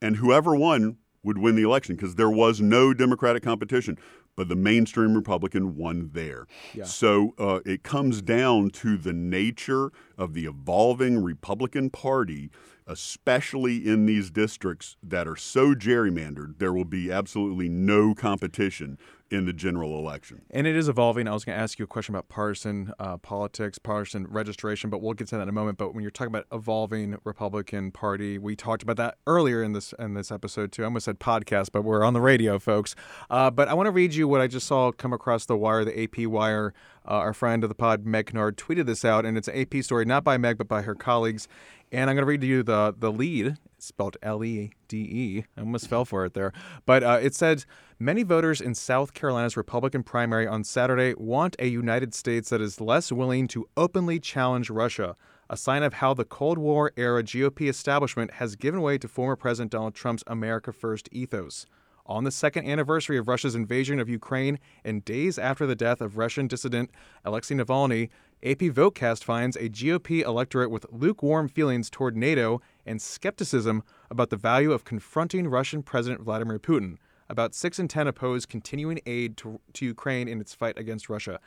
[0.00, 3.98] and whoever won would win the election because there was no Democratic competition.
[4.36, 6.46] But the mainstream Republican won there.
[6.74, 6.84] Yeah.
[6.84, 12.50] So uh, it comes down to the nature of the evolving Republican Party,
[12.86, 18.98] especially in these districts that are so gerrymandered, there will be absolutely no competition
[19.30, 20.42] in the general election.
[20.50, 21.26] And it is evolving.
[21.26, 25.02] I was going to ask you a question about partisan uh, politics, partisan registration, but
[25.02, 25.78] we'll get to that in a moment.
[25.78, 29.92] But when you're talking about evolving Republican Party, we talked about that earlier in this
[29.98, 30.82] in this episode too.
[30.82, 32.94] I almost said podcast, but we're on the radio, folks.
[33.28, 35.84] Uh, but I want to read you what I just saw come across the wire,
[35.84, 36.72] the AP wire.
[37.08, 39.82] Uh, our friend of the pod, Meg Kinnard, tweeted this out, and it's an AP
[39.84, 41.46] story, not by Meg, but by her colleagues.
[41.92, 45.44] And I'm going to read to you the the lead, spelled L E D E.
[45.56, 46.52] I almost fell for it there.
[46.84, 47.64] But uh, it said
[47.98, 52.80] many voters in South Carolina's Republican primary on Saturday want a United States that is
[52.80, 55.16] less willing to openly challenge Russia,
[55.48, 59.36] a sign of how the Cold War era GOP establishment has given way to former
[59.36, 61.66] President Donald Trump's America First ethos.
[62.08, 66.16] On the second anniversary of Russia's invasion of Ukraine and days after the death of
[66.16, 66.90] Russian dissident
[67.24, 68.10] Alexei Navalny,
[68.44, 74.36] AP Votecast finds a GOP electorate with lukewarm feelings toward NATO and skepticism about the
[74.36, 76.96] value of confronting Russian President Vladimir Putin.
[77.28, 81.40] About 6 in 10 oppose continuing aid to, to Ukraine in its fight against Russia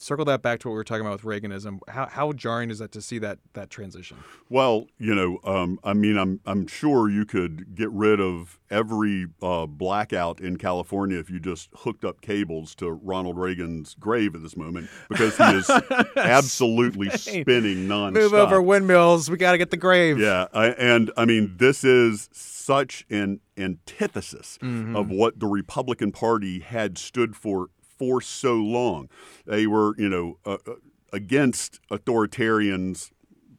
[0.00, 1.80] circle that back to what we were talking about with Reaganism.
[1.88, 4.16] How, how jarring is that to see that that transition?
[4.48, 9.26] Well, you know, um, I mean, I'm I'm sure you could get rid of every
[9.42, 14.42] uh, blackout in California if you just hooked up cables to Ronald Reagan's grave at
[14.42, 15.70] this moment because he is
[16.16, 18.12] absolutely spinning nonstop.
[18.14, 19.30] Move over windmills.
[19.30, 20.18] We got to get the grave.
[20.18, 24.96] Yeah, I, and I mean, this is such an antithesis Mm-hmm.
[24.96, 29.08] of what the Republican Party had stood for for so long.
[29.46, 30.74] They were, you know, uh, uh,
[31.12, 33.10] against authoritarians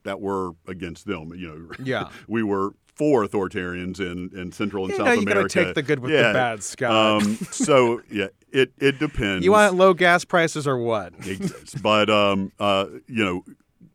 [0.04, 1.32] that were against them.
[1.34, 2.08] You know, Yeah.
[2.28, 5.54] we were for authoritarians in, in Central and You South know, you America.
[5.54, 7.22] gotta take the good with the bad, Scott.
[7.22, 9.44] Um, so yeah, it it depends.
[9.44, 11.12] You want low gas prices or what?
[11.82, 13.44] But um, uh, you know,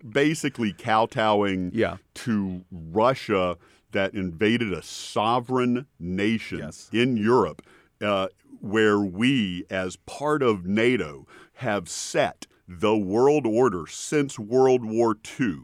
[0.08, 1.97] basically kowtowing Yeah.
[2.15, 3.58] to Russia
[3.91, 6.89] that invaded a sovereign nation Yes.
[6.91, 7.62] in Europe,
[8.01, 8.27] uh,
[8.61, 15.57] where we, as part of NATO, have set the world order since World War II,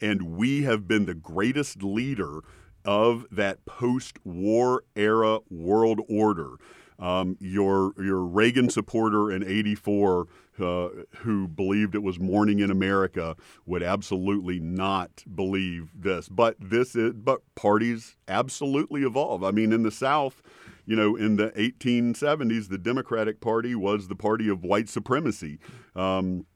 [0.00, 2.40] and we have been the greatest leader
[2.84, 6.56] of that post-war era world order.
[6.98, 10.28] Um, your your Reagan supporter in '84
[10.58, 16.30] uh, who believed it was morning in America would absolutely not believe this.
[16.30, 19.44] But this is but parties absolutely evolve.
[19.44, 20.42] I mean, in the South,
[20.86, 25.58] you know, in the 1870s, the Democratic Party was the party of white supremacy.
[25.94, 26.46] Um,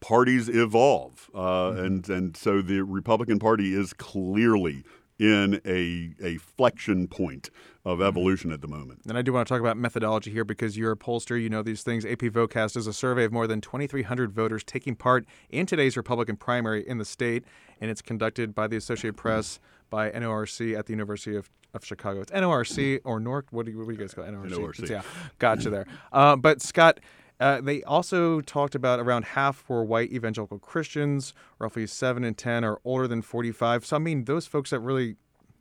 [0.00, 4.84] parties evolve, uh, and and so the Republican Party is clearly
[5.18, 7.50] in a a flexion point
[7.84, 9.00] of evolution at the moment.
[9.08, 11.62] And I do want to talk about methodology here because you're a pollster, you know
[11.62, 12.04] these things.
[12.04, 16.36] AP Votecast is a survey of more than 2,300 voters taking part in today's Republican
[16.36, 17.44] primary in the state,
[17.80, 19.58] and it's conducted by the Associated Press,
[19.90, 22.20] by NORC at the University of, of Chicago.
[22.20, 23.44] It's NORC or NORC.
[23.50, 24.32] What do you, what do you guys call it?
[24.32, 24.50] NORC?
[24.50, 24.88] NORC.
[24.88, 25.02] Yeah,
[25.38, 25.86] gotcha there.
[26.12, 27.00] Uh, but Scott,
[27.40, 32.64] uh, they also talked about around half were white evangelical Christians, roughly seven in ten
[32.64, 33.86] are older than 45.
[33.86, 35.16] So I mean, those folks that really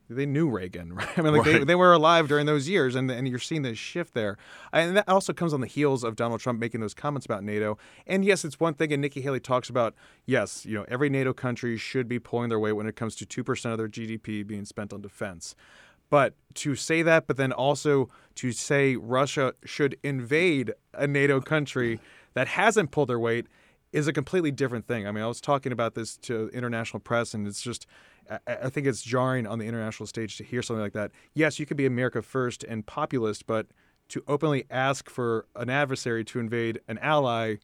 [0.09, 1.17] they knew Reagan, right?
[1.17, 3.77] I mean, like they, they were alive during those years, and and you're seeing this
[3.77, 4.37] shift there,
[4.71, 7.77] and that also comes on the heels of Donald Trump making those comments about NATO.
[8.05, 11.33] And yes, it's one thing, and Nikki Haley talks about yes, you know, every NATO
[11.33, 14.45] country should be pulling their weight when it comes to two percent of their GDP
[14.45, 15.55] being spent on defense.
[16.09, 21.99] But to say that, but then also to say Russia should invade a NATO country
[22.33, 23.47] that hasn't pulled their weight
[23.97, 25.07] is a completely different thing.
[25.07, 27.87] I mean, I was talking about this to international press, and it's just,
[28.45, 31.11] I, think it's jarring on the international stage to hear something like that.
[31.33, 33.65] Yes, you could be America first and populist, but
[34.09, 37.55] to openly ask for an adversary to invade an ally,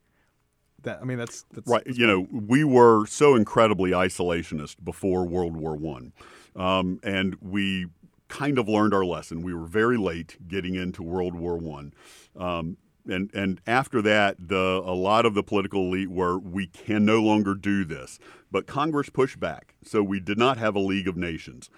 [0.82, 1.84] that I mean, that's that's Right.
[1.86, 6.14] You know, we were so incredibly isolationist before World War One,
[6.56, 7.88] um, and we
[8.28, 9.44] kind of learned our lesson.
[9.44, 11.94] We were very late getting into World War One.
[12.36, 17.06] Um, and, and after that, the, a lot of the political elite were, we can
[17.06, 18.20] no longer do this.
[18.52, 19.76] But Congress pushed back.
[19.84, 21.70] So we did not have a League of Nations.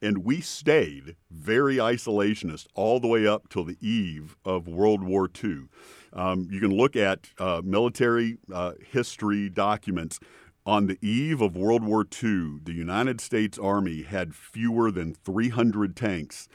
[0.00, 5.30] And we stayed very isolationist all the way up till the eve of World War
[5.42, 5.68] II.
[6.12, 10.20] Um, you can look at uh, military uh, history documents.
[10.66, 15.94] On the eve of World War II, the United States Army had fewer than 300
[15.94, 16.48] tanks,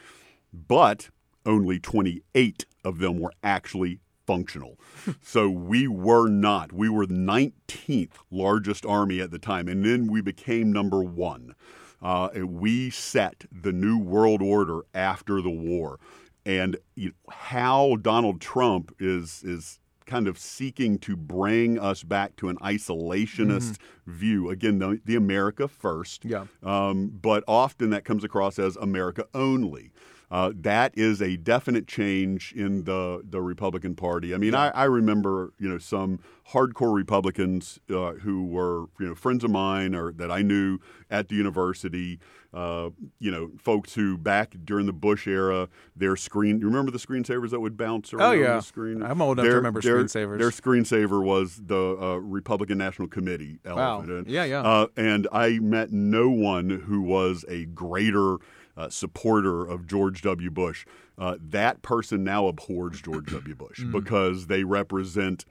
[0.52, 1.10] but
[1.46, 4.80] only 28 of them were actually functional.
[5.22, 6.72] so we were not.
[6.72, 11.56] We were the 19th largest army at the time, and then we became number one.
[12.02, 16.00] Uh, we set the new world order after the war.
[16.46, 19.80] And you know, how Donald Trump is is
[20.10, 24.12] kind of seeking to bring us back to an isolationist mm-hmm.
[24.12, 24.50] view.
[24.50, 26.26] Again, the, the, America first.
[26.26, 26.46] Yeah.
[26.64, 29.92] Um, but often that comes across as America only.
[30.32, 34.34] Uh, that is a definite change in the the Republican Party.
[34.34, 36.20] I mean, I, I remember you know some
[36.52, 41.30] hardcore Republicans uh, who were you know friends of mine or that I knew at
[41.30, 42.20] the university.
[42.52, 46.60] Uh, you know, folks who back during the Bush era, their screen.
[46.60, 48.56] You remember the screensavers that would bounce around oh, yeah.
[48.56, 49.04] the screen?
[49.04, 50.40] I'm old enough their, to remember their, screensavers.
[50.40, 53.60] Their screensaver was the uh, Republican National Committee.
[53.64, 54.04] Wow.
[54.26, 54.62] Yeah, yeah.
[54.62, 58.38] Uh, and I met no one who was a greater
[58.80, 60.50] uh, supporter of George W.
[60.50, 60.86] Bush,
[61.18, 63.54] uh, that person now abhors George W.
[63.54, 63.92] Bush mm.
[63.92, 65.44] because they represent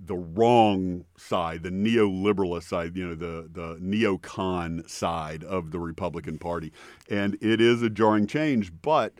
[0.00, 6.38] the wrong side, the neoliberalist side, you know, the the neocon side of the Republican
[6.38, 6.72] Party,
[7.10, 9.12] and it is a jarring change, but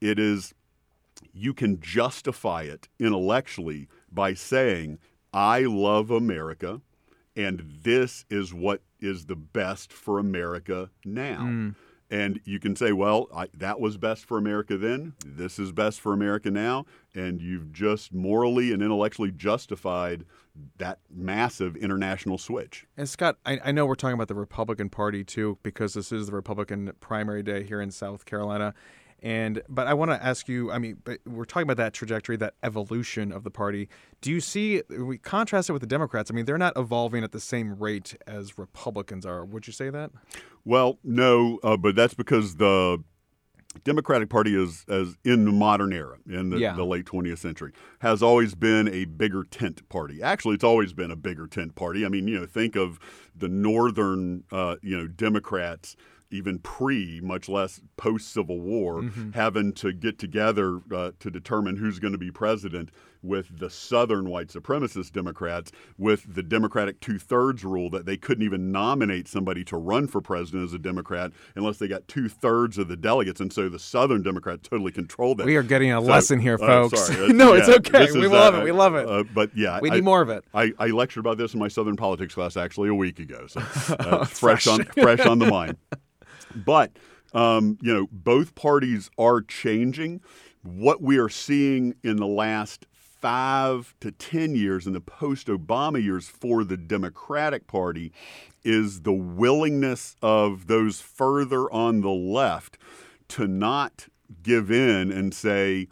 [0.00, 0.54] it is
[1.34, 4.98] you can justify it intellectually by saying
[5.34, 6.80] I love America,
[7.36, 11.42] and this is what is the best for America now.
[11.42, 11.74] Mm.
[12.10, 15.14] And you can say, well, I, that was best for America then.
[15.26, 16.86] This is best for America now.
[17.14, 20.24] And you've just morally and intellectually justified
[20.78, 22.86] that massive international switch.
[22.96, 26.26] And Scott, I, I know we're talking about the Republican Party too, because this is
[26.28, 28.74] the Republican primary day here in South Carolina.
[29.22, 30.70] And but I want to ask you.
[30.70, 33.88] I mean, we're talking about that trajectory, that evolution of the party.
[34.20, 34.82] Do you see?
[34.88, 36.30] We contrast it with the Democrats.
[36.30, 39.44] I mean, they're not evolving at the same rate as Republicans are.
[39.44, 40.12] Would you say that?
[40.64, 43.02] Well, no, uh, but that's because the
[43.84, 46.74] Democratic Party is as in the modern era, in the, yeah.
[46.74, 50.22] the, late 20th century, has always been a bigger tent party.
[50.22, 52.04] Actually, it's always been a bigger tent party.
[52.04, 52.98] I mean, you know, think of
[53.36, 55.96] the northern, uh, you know, Democrats
[56.30, 59.32] even pre, much less post Civil War, mm-hmm.
[59.32, 62.90] having to get together uh, to determine who's going to be president
[63.22, 68.44] with the Southern white supremacist Democrats, with the Democratic two thirds rule that they couldn't
[68.44, 72.78] even nominate somebody to run for president as a Democrat unless they got two thirds
[72.78, 73.40] of the delegates.
[73.40, 75.46] And so the Southern Democrats totally controlled that.
[75.46, 77.10] We are getting a so, lesson here, folks.
[77.10, 78.12] Uh, no, yeah, it's okay.
[78.12, 78.64] We love it.
[78.64, 79.08] We love it.
[79.08, 80.44] Uh, but yeah, we need more of it.
[80.54, 83.46] I, I, lectured about this in my Southern politics class actually a week ago.
[83.46, 83.60] So
[83.98, 85.76] uh, fresh on fresh on the mind.
[86.54, 86.92] But
[87.32, 90.20] um, you know, both parties are changing.
[90.62, 96.02] What we are seeing in the last five to 10 years in the post Obama
[96.02, 98.12] years for the Democratic Party
[98.64, 102.78] is the willingness of those further on the left
[103.28, 104.08] to not
[104.42, 105.88] give in and say,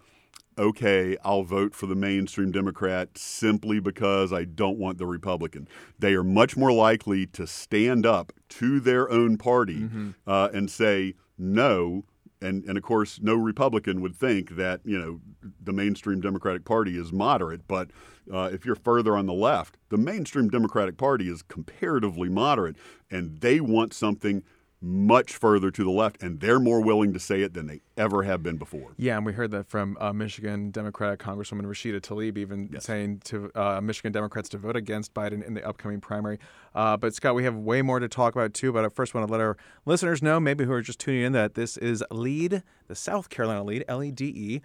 [0.58, 5.68] okay, I'll vote for the mainstream Democrat simply because I don't want the Republican.
[5.98, 10.10] They are much more likely to stand up to their own party mm-hmm.
[10.26, 12.04] uh, and say, no.
[12.40, 15.20] And, and of course, no Republican would think that you know
[15.62, 17.66] the mainstream Democratic Party is moderate.
[17.66, 17.90] But
[18.32, 22.76] uh, if you're further on the left, the mainstream Democratic Party is comparatively moderate,
[23.10, 24.42] and they want something
[24.86, 28.22] much further to the left, and they're more willing to say it than they ever
[28.22, 28.92] have been before.
[28.96, 32.84] Yeah, and we heard that from uh, Michigan Democratic Congresswoman Rashida Tlaib, even yes.
[32.84, 36.38] saying to uh, Michigan Democrats to vote against Biden in the upcoming primary.
[36.74, 38.72] Uh, but Scott, we have way more to talk about too.
[38.72, 41.32] But I first want to let our listeners know, maybe who are just tuning in,
[41.32, 44.60] that this is Lede, the South Carolina Lede, L E D E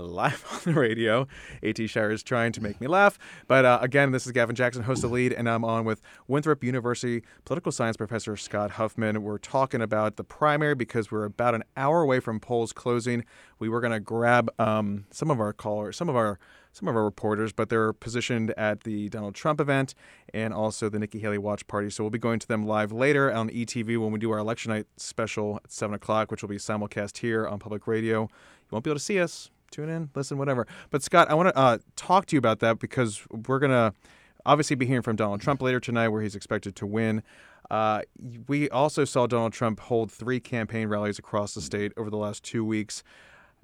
[0.00, 1.26] live on the radio.
[1.62, 1.86] A.T.
[1.86, 3.18] Shire is trying to make me laugh.
[3.46, 6.64] But uh, again, this is Gavin Jackson, host of Lede, and I'm on with Winthrop
[6.64, 9.18] University political science professor Scott Huffmon.
[9.18, 13.24] We're talking about the primary because we're about an hour away from polls closing.
[13.58, 16.38] We were going to grab um, some of our callers, some of our
[16.74, 19.94] some of our reporters, but they're positioned at the Donald Trump event
[20.34, 21.88] and also the Nikki Haley watch party.
[21.88, 24.72] So we'll be going to them live later on ETV when we do our election
[24.72, 28.22] night special at 7 o'clock, which will be simulcast here on public radio.
[28.22, 28.28] You
[28.72, 30.66] won't be able to see us, tune in, listen, whatever.
[30.90, 33.92] But Scott, I want to uh, talk to you about that because we're gonna
[34.46, 37.22] obviously be hearing from Donald Trump later tonight, where he's expected to win.
[37.70, 38.02] Uh,
[38.46, 42.42] we also saw Donald Trump hold three campaign rallies across the state over the last
[42.44, 43.02] two weeks.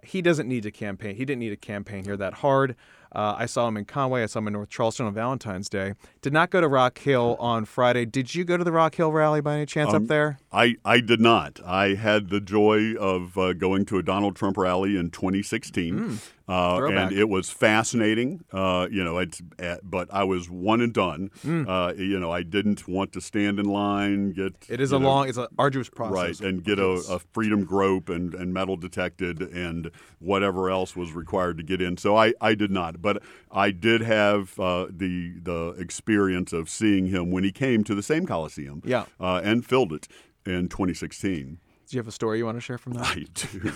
[0.03, 1.17] He doesn't need to campaign.
[1.17, 2.77] He didn't need to campaign here that hard.
[3.13, 4.23] Uh, I saw him in Conway.
[4.23, 5.95] I saw him in North Charleston on Valentine's Day.
[6.23, 8.05] Did not go to Rock Hill on Friday.
[8.05, 10.39] Did you go to the Rock Hill rally by any chance um, up there?
[10.53, 11.61] I, I did not.
[11.65, 15.95] I had the joy of uh, going to a Donald Trump rally in 2016.
[15.95, 16.19] Mm.
[16.51, 19.19] Uh, and it was fascinating, uh, you know.
[19.19, 21.31] It's, uh, but I was one and done.
[21.47, 21.69] Mm.
[21.69, 24.33] Uh, you know, I didn't want to stand in line.
[24.33, 26.41] Get it is a know, long, it's an arduous process, right?
[26.41, 31.57] And get a, a, freedom grope and, and metal detected and whatever else was required
[31.59, 31.97] to get in.
[31.97, 37.07] So I, I did not, but I did have uh, the the experience of seeing
[37.07, 40.09] him when he came to the same Coliseum, yeah, uh, and filled it
[40.47, 41.59] in 2016.
[41.91, 43.05] Do you have a story you want to share from that?
[43.05, 43.73] I do.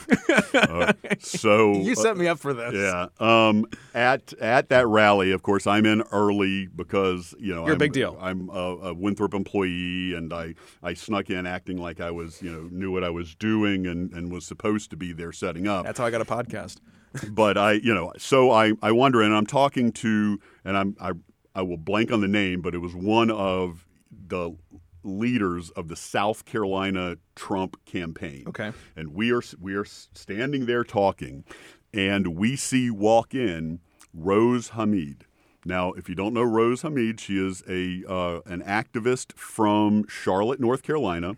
[0.56, 2.72] uh, so you set me up for this.
[2.72, 3.08] Yeah.
[3.18, 7.72] Um, at at that rally, of course, I'm in early because you know You're a
[7.72, 8.16] I'm, big deal.
[8.20, 12.52] I'm a, a Winthrop employee, and I, I snuck in acting like I was you
[12.52, 15.84] know knew what I was doing and, and was supposed to be there setting up.
[15.84, 16.76] That's how I got a podcast.
[17.30, 21.12] But I you know so I I wonder, and I'm talking to, and I'm I
[21.54, 24.56] I will blank on the name, but it was one of the
[25.04, 28.44] leaders of the South Carolina Trump campaign.
[28.48, 28.72] Okay.
[28.96, 31.44] And we are we are standing there talking,
[31.92, 33.80] and we see walk in
[34.12, 35.26] Rose Hamid.
[35.66, 40.60] Now, if you don't know Rose Hamid, she is a uh, an activist from Charlotte,
[40.60, 41.36] North Carolina.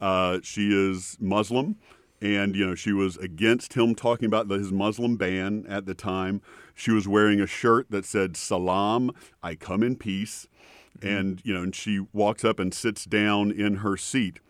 [0.00, 1.76] Uh, she is Muslim,
[2.20, 6.40] and you know she was against him talking about his Muslim ban at the time.
[6.74, 9.10] She was wearing a shirt that said "Salam,
[9.42, 10.46] I come in peace."
[11.02, 14.40] and you know, and she walks up and sits down in her seat.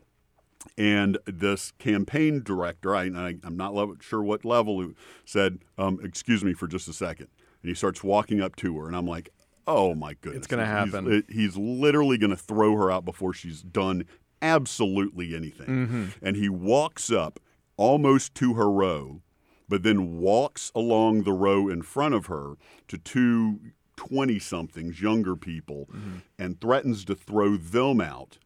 [0.76, 4.92] And this campaign director, I, am not le- sure what level,
[5.24, 7.28] said, um, "Excuse me for just a second.
[7.62, 9.30] And he starts walking up to her, and I'm like,
[9.66, 11.24] "Oh my goodness, It's gonna He's- happen.
[11.28, 14.04] He's, literally going to throw her out before she's done
[14.42, 16.04] absolutely anything." Mm-hmm.
[16.20, 17.38] And he walks up
[17.76, 19.22] almost to her row,
[19.68, 22.54] but then walks along the row in front of her
[22.88, 23.58] to two
[23.96, 26.16] 20 somethings, younger people, Mm-hmm.
[26.38, 28.38] and threatens to throw them out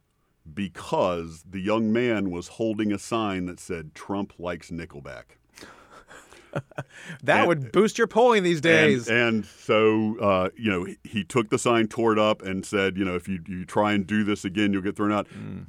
[0.53, 5.37] because the young man was holding a sign that said Trump likes Nickelback.
[7.23, 9.09] That And- would boost your polling these days.
[9.09, 12.97] And, and so, uh, you know, he took the sign, tore it up, and said,
[12.97, 15.27] you know, if you, you try and do this again, you'll get thrown out.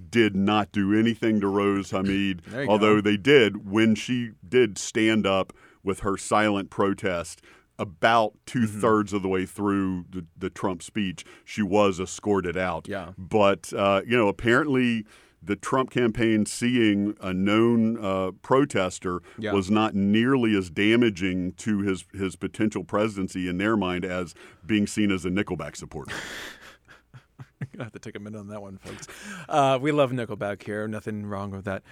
[0.09, 3.01] Did not do anything to Rose Hamid, although go.
[3.01, 5.53] they did when she did stand up
[5.83, 7.41] with her silent protest.
[7.79, 8.79] About 2 Mm-hmm.
[8.81, 12.87] thirds of the way through the, the Trump speech, she was escorted out.
[12.87, 13.13] Yeah.
[13.17, 15.05] But, uh, you know, apparently
[15.43, 19.53] the Trump campaign seeing a known uh, protester Yeah.
[19.53, 24.35] was not nearly as damaging to his, his potential presidency in their mind as
[24.65, 26.13] being seen as a Nickelback supporter.
[27.79, 29.07] I have to take a minute on that one, folks.
[29.47, 30.87] Uh, we love Nickelback here.
[30.87, 31.83] Nothing wrong with that.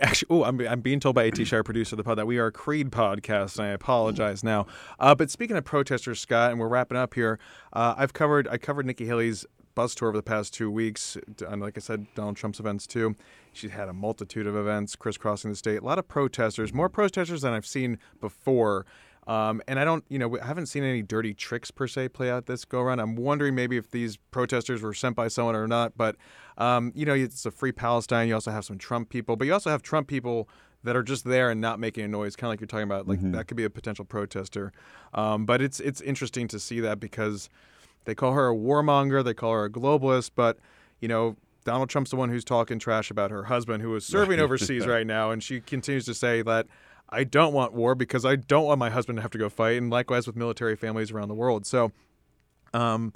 [0.00, 2.38] Actually, oh, I'm, I'm being told by AT Shire, producer of the pod, that we
[2.38, 4.66] are a Creed podcast, and I apologize now.
[5.00, 7.40] Uh, but speaking of protesters, Scott, and we're wrapping up here.
[7.72, 9.44] Uh, I've covered I covered Nikki Haley's
[9.76, 11.16] bus tour over the past two weeks,
[11.46, 13.14] and like I said, Donald Trump's events too.
[13.52, 15.82] She's had a multitude of events crisscrossing the state.
[15.82, 18.84] A lot of protesters, more protesters than I've seen before.
[19.28, 22.30] Um, and I don't, you know, I haven't seen any dirty tricks per se play
[22.30, 23.00] out this go around.
[23.00, 25.96] I'm wondering maybe if these protesters were sent by someone or not.
[25.96, 26.16] But,
[26.58, 28.28] um, you know, it's a free Palestine.
[28.28, 30.48] You also have some Trump people, but you also have Trump people
[30.84, 33.08] that are just there and not making a noise, kind of like you're talking about.
[33.08, 34.72] Like that could be a potential protester.
[35.12, 37.50] Um, but it's it's interesting to see that because
[38.06, 40.58] they call her a warmonger, they call her a globalist, but
[41.00, 41.36] you know.
[41.64, 45.04] Donald Trump's the one who's talking trash about her husband, who is serving overseas right
[45.04, 46.68] now, and she continues to say that
[47.08, 49.76] I don't want war because I don't want my husband to have to go fight,
[49.76, 51.66] and likewise with military families around the world.
[51.66, 51.90] So,
[52.72, 53.12] um,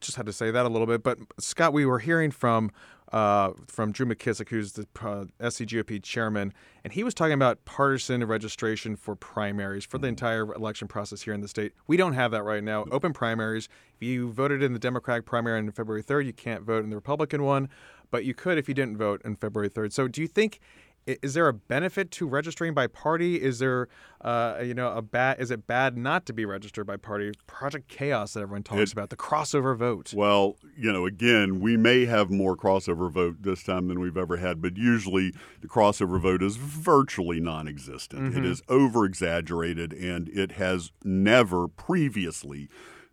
[0.00, 1.02] just had to say that a little bit.
[1.02, 2.70] But Scott, we were hearing from
[3.12, 8.24] uh, from Drew McKissick, who's the uh, SCGOP chairman, and he was talking about partisan
[8.24, 11.72] registration for primaries for the entire election process here in the state.
[11.86, 12.84] We don't have that right now.
[12.90, 13.68] Open primaries.
[13.94, 16.96] If you voted in the Democratic primary on February 3rd, you can't vote in the
[16.96, 17.68] Republican one,
[18.10, 19.92] but you could if you didn't vote on February 3rd.
[19.92, 20.60] So, do you think?
[21.06, 23.40] Is there a benefit to registering by party?
[23.40, 23.86] Is there,
[24.22, 25.40] uh, you know, a bad?
[25.40, 27.30] Is it bad not to be registered by party?
[27.46, 30.12] Project Chaos that everyone talks It- about, the crossover vote.
[30.16, 34.38] Well, you know, again, we may have more crossover vote this time than we've ever
[34.38, 38.36] had, but usually the crossover vote is virtually non existent.
[38.36, 42.68] It is over exaggerated and it has never previously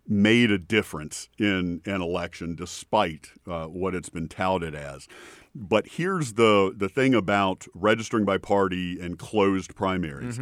[0.07, 5.07] made a difference in an election despite uh, what it's been touted as.
[5.55, 10.39] But here's the, the thing about registering by party and closed primaries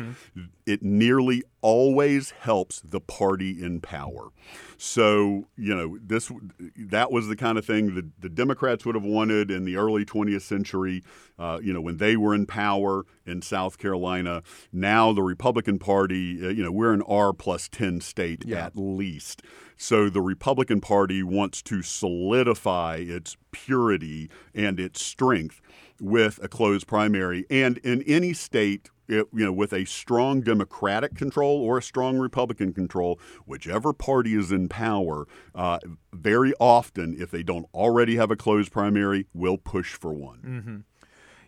[0.65, 4.29] it nearly always helps the party in power.
[4.77, 6.31] So, you know, this
[6.77, 10.05] that was the kind of thing that the Democrats would have wanted in the early
[10.05, 11.03] 20th century,
[11.37, 14.43] uh, you know, when they were in power in South Carolina.
[14.71, 18.65] Now the Republican Party, uh, you know, we're an R plus 10 state Yeah.
[18.65, 19.41] at least.
[19.81, 25.59] So the Republican Party wants to solidify its purity and its strength
[25.99, 27.47] with a closed primary.
[27.49, 32.19] And in any state, it, you know, with a strong Democratic control or a strong
[32.19, 35.79] Republican control, whichever party is in power, uh,
[36.13, 40.83] very often, if they don't already have a closed primary, will push for one.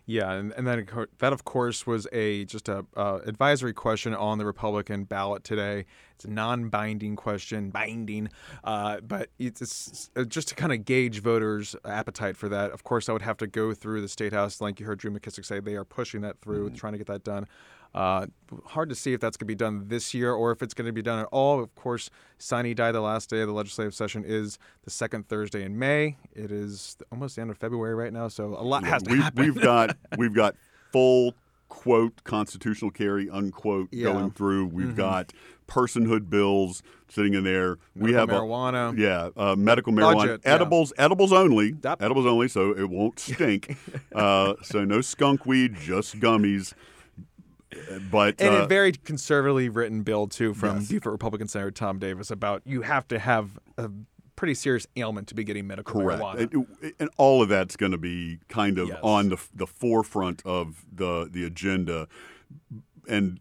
[0.06, 0.86] Yeah, and, and then
[1.20, 5.86] that of course was a just a uh, advisory question on the Republican ballot today.
[6.16, 8.30] It's a non-binding question, binding,
[8.66, 12.72] uh, but it's, it's, uh, just to kind of gauge voters' appetite for that.
[12.72, 15.12] Of course, I would have to go through the state house, like you heard Drew
[15.12, 15.60] McKissick say.
[15.60, 16.76] They are pushing that through, mm-hmm.
[16.76, 17.48] trying to get that done.
[17.94, 18.26] Uh,
[18.66, 20.88] hard to see if that's going to be done this year or if it's going
[20.88, 21.62] to be done at all.
[21.62, 25.64] Of course, sine die, the last day of the legislative session is the second Thursday
[25.64, 26.18] in May.
[26.34, 29.12] It is almost the end of February right now, so a lot yeah, has to
[29.12, 29.46] we've, happen.
[29.46, 30.56] We've got we've got
[30.92, 31.36] full
[31.70, 34.12] quote constitutional carry unquote yeah.
[34.12, 34.68] going through.
[34.68, 34.96] We've mm-hmm.
[34.96, 35.34] got
[35.68, 37.78] personhood bills sitting in there.
[37.96, 38.98] Medical we have marijuana.
[38.98, 40.16] A, yeah, uh, medical marijuana.
[40.16, 41.06] Budget, edibles, yeah.
[41.06, 41.76] edibles only.
[41.84, 42.02] Yep.
[42.02, 43.78] Edibles only, so it won't stink.
[44.16, 46.74] uh, so no skunk weed, just gummies
[48.12, 50.90] but and uh, a very conservatively written bill too from yes.
[50.90, 53.90] Beaufort Republican Senator Tom Davis about you have to have a
[54.36, 56.22] pretty serious ailment to be getting medical Correct.
[56.22, 56.68] marijuana.
[56.82, 59.00] And, and all of that's going to be kind of yes.
[59.04, 62.08] on the the forefront of the the agenda,
[63.08, 63.40] and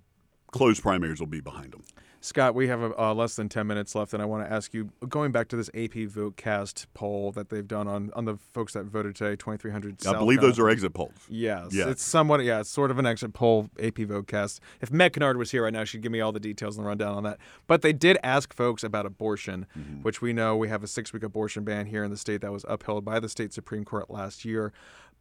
[0.50, 1.82] closed primaries will be behind them.
[2.24, 4.90] Scott, we have uh, less than 10 minutes left, and I want to ask you
[5.08, 8.84] going back to this AP VoteCast poll that they've done on, on the folks that
[8.84, 10.06] voted today, 2,300.
[10.06, 11.10] I believe those are exit polls.
[11.28, 11.70] Yes.
[11.72, 11.88] yes.
[11.88, 14.60] It's somewhat, yeah, it's sort of an exit poll, AP VoteCast.
[14.80, 16.88] If Meg Kinnard was here right now, she'd give me all the details and the
[16.88, 17.38] rundown on that.
[17.66, 20.02] But they did ask folks about abortion, mm-hmm.
[20.02, 22.52] which we know we have a six week abortion ban here in the state that
[22.52, 24.72] was upheld by the state Supreme Court last year.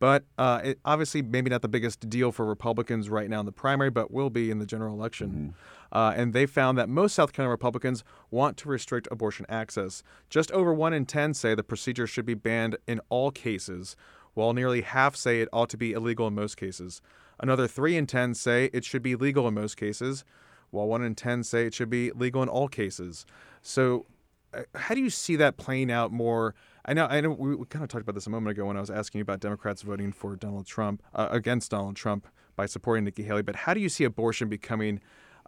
[0.02, 3.52] But uh, it, obviously, maybe not the biggest deal for Republicans right now in the
[3.52, 5.54] primary, but will be in the general election.
[5.92, 5.96] Mm-hmm.
[5.96, 10.02] Uh, and they found that most South Carolina Republicans want to restrict abortion access.
[10.28, 13.96] Just over one in 10 say the procedure should be banned in all cases,
[14.34, 17.00] while nearly half say it ought to be illegal in most cases.
[17.40, 20.26] Another 3 in 10 say it should be legal in most cases,
[20.72, 23.28] while 1 in 10 say it should be legal in all cases.
[23.62, 24.08] So,
[24.52, 26.56] uh, how do you see that playing out more?
[26.86, 27.32] I know, I know.
[27.32, 29.24] We, we, kind of talked about this a moment ago when I was asking you
[29.24, 33.44] about Democrats voting for Donald Trump uh, against Donald Trump by supporting Nikki Haley.
[33.44, 35.00] But how do you see abortion becoming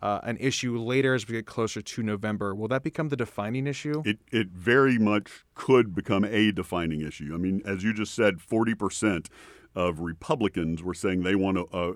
[0.03, 2.53] uh, an issue later as we get closer to November.
[2.53, 4.03] Will that become the defining issue?
[4.05, 7.31] It, it very much could become a defining issue.
[7.33, 9.27] I mean, as you just said, 40%
[9.75, 11.93] of Republicans were saying they want to uh,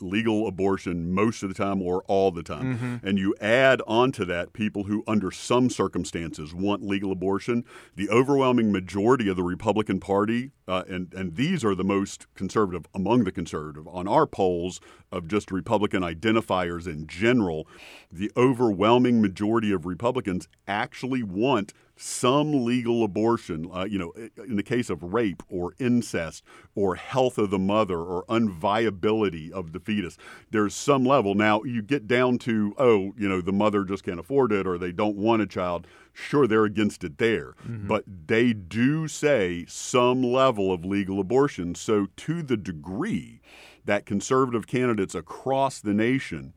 [0.00, 2.76] legal abortion most of the time or all the time.
[2.76, 3.06] Mm-hmm.
[3.06, 7.64] And you add onto that people who, under some circumstances, want legal abortion.
[7.94, 12.86] The overwhelming majority of the Republican Party, uh, and, and these are the most conservative
[12.94, 14.80] among the conservative, on our polls
[15.10, 17.66] of just Republican identifiers in general,
[18.10, 21.72] the overwhelming majority of Republicans actually want
[22.02, 26.42] some legal abortion, uh, you know, in the case of rape or incest
[26.74, 30.18] or health of the mother or unviability of the fetus,
[30.50, 31.34] there's some level.
[31.34, 34.78] Now, you get down to, oh, you know, the mother just can't afford it or
[34.78, 35.86] they don't want a child.
[36.12, 37.86] Sure, they're against it there, mm-hmm.
[37.86, 41.74] but they do say some level of legal abortion.
[41.74, 43.40] So, to the degree
[43.84, 46.52] that conservative candidates across the nation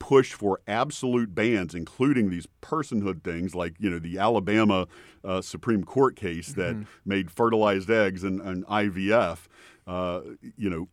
[0.00, 4.88] push for absolute bans, including these personhood things like you know the Alabama
[5.24, 6.84] uh, Supreme Court case that mm-hmm.
[7.04, 9.46] made fertilized eggs and, and IVF,
[9.86, 10.22] uh,
[10.56, 10.88] you know,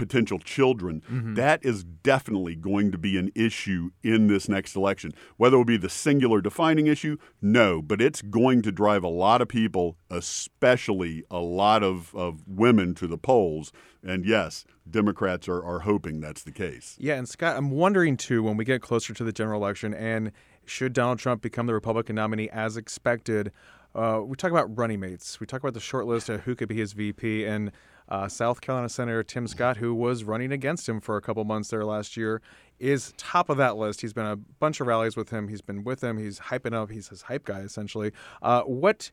[0.00, 1.02] potential children.
[1.10, 1.34] Mm-hmm.
[1.34, 5.12] That is definitely going to be an issue in this next election.
[5.36, 9.08] Whether it will be the singular defining issue, no, but it's going to drive a
[9.08, 13.72] lot of people, especially a lot of, of women, to the polls.
[14.02, 16.96] And yes, Democrats are, are hoping that's the case.
[16.98, 20.32] Yeah, and Scott, I'm wondering too when we get closer to the general election and
[20.64, 23.52] should Donald Trump become the Republican nominee as expected,
[23.94, 25.40] uh, we talk about running mates.
[25.40, 27.44] We talk about the short list of who could be his VP.
[27.44, 27.72] And
[28.10, 31.70] uh, South Carolina Senator Tim Scott, who was running against him for a couple months
[31.70, 32.42] there last year,
[32.78, 34.00] is top of that list.
[34.00, 35.48] He's been a bunch of rallies with him.
[35.48, 36.18] He's been with him.
[36.18, 36.90] He's hyping up.
[36.90, 38.12] He's his hype guy essentially.
[38.42, 39.10] Uh, what?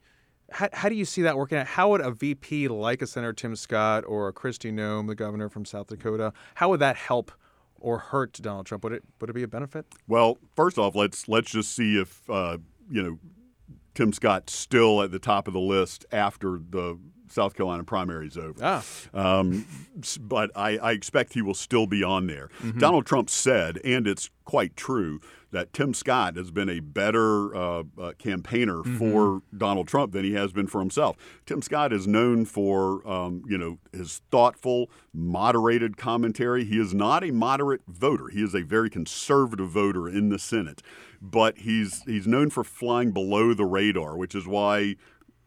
[0.50, 1.68] How, how, do you see that working out?
[1.68, 5.50] How would a VP like a Senator Tim Scott or a Kristi Noem, the governor
[5.50, 7.34] from South Dakota, how would that help
[7.80, 8.84] or hurt Donald Trump?
[8.86, 9.86] Would it would it be a benefit?
[10.08, 13.20] Well, first off, let's let's just see if uh, you know
[13.94, 16.98] Tim Scott's still at the top of the list after the
[17.30, 18.60] South Carolina primary is over.
[18.62, 18.84] Ah.
[19.14, 19.66] Um,
[20.20, 22.50] but I, I, expect he will still be on there.
[22.62, 22.80] Mm-hmm.
[22.80, 25.20] Donald Trump said, and it's quite true,
[25.52, 28.98] that Tim Scott has been a better uh, uh, campaigner mm-hmm.
[28.98, 31.16] for Donald Trump than he has been for himself.
[31.46, 36.66] Tim Scott is known for, um, you know, his thoughtful, moderated commentary.
[36.66, 38.28] He is not a moderate voter.
[38.28, 40.82] He is a very conservative voter in the Senate,
[41.22, 44.96] but he's he's known for flying below the radar, which is why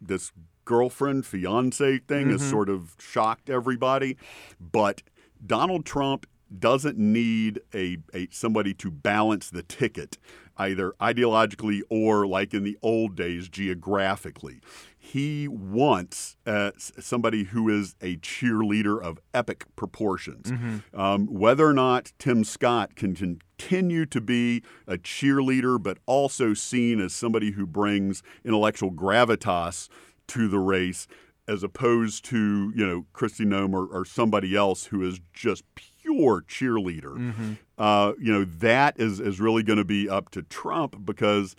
[0.01, 0.33] this
[0.65, 2.33] girlfriend fiance thing mm-hmm.
[2.33, 4.17] has sort of shocked everybody.
[4.61, 5.03] But
[5.45, 6.27] Donald Trump
[6.59, 10.19] doesn't need a, a somebody to balance the ticket.
[10.61, 14.61] either ideologically or, like in the old days, geographically.
[14.97, 20.51] He wants uh, somebody who is a cheerleader of epic proportions.
[20.53, 21.01] Mm-hmm.
[21.01, 27.01] Um, whether or not Tim Scott can continue to be a cheerleader, but also seen
[27.01, 29.89] as somebody who brings intellectual gravitas
[30.31, 31.07] to the race,
[31.49, 36.43] as opposed to you know Kristi Noem or, or somebody else who is just pure
[36.43, 37.17] cheerleader.
[37.17, 37.53] Mm-hmm.
[37.77, 41.57] Uh, you know that is is really going to be up to Trump because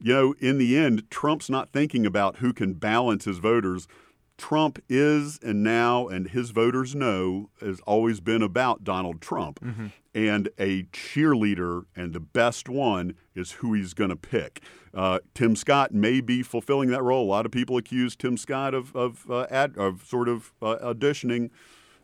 [0.00, 3.88] you know in the end Trump's not thinking about who can balance his voters.
[4.40, 9.60] Trump is and now and his voters know has always been about Donald Trump.
[9.60, 9.86] Mm-hmm.
[10.14, 14.62] And a cheerleader and the best one is who he's going to pick.
[14.94, 17.24] Uh, Tim Scott may be fulfilling that role.
[17.24, 20.76] A lot of people accuse Tim Scott of of, uh, ad, of sort of uh,
[20.82, 21.50] auditioning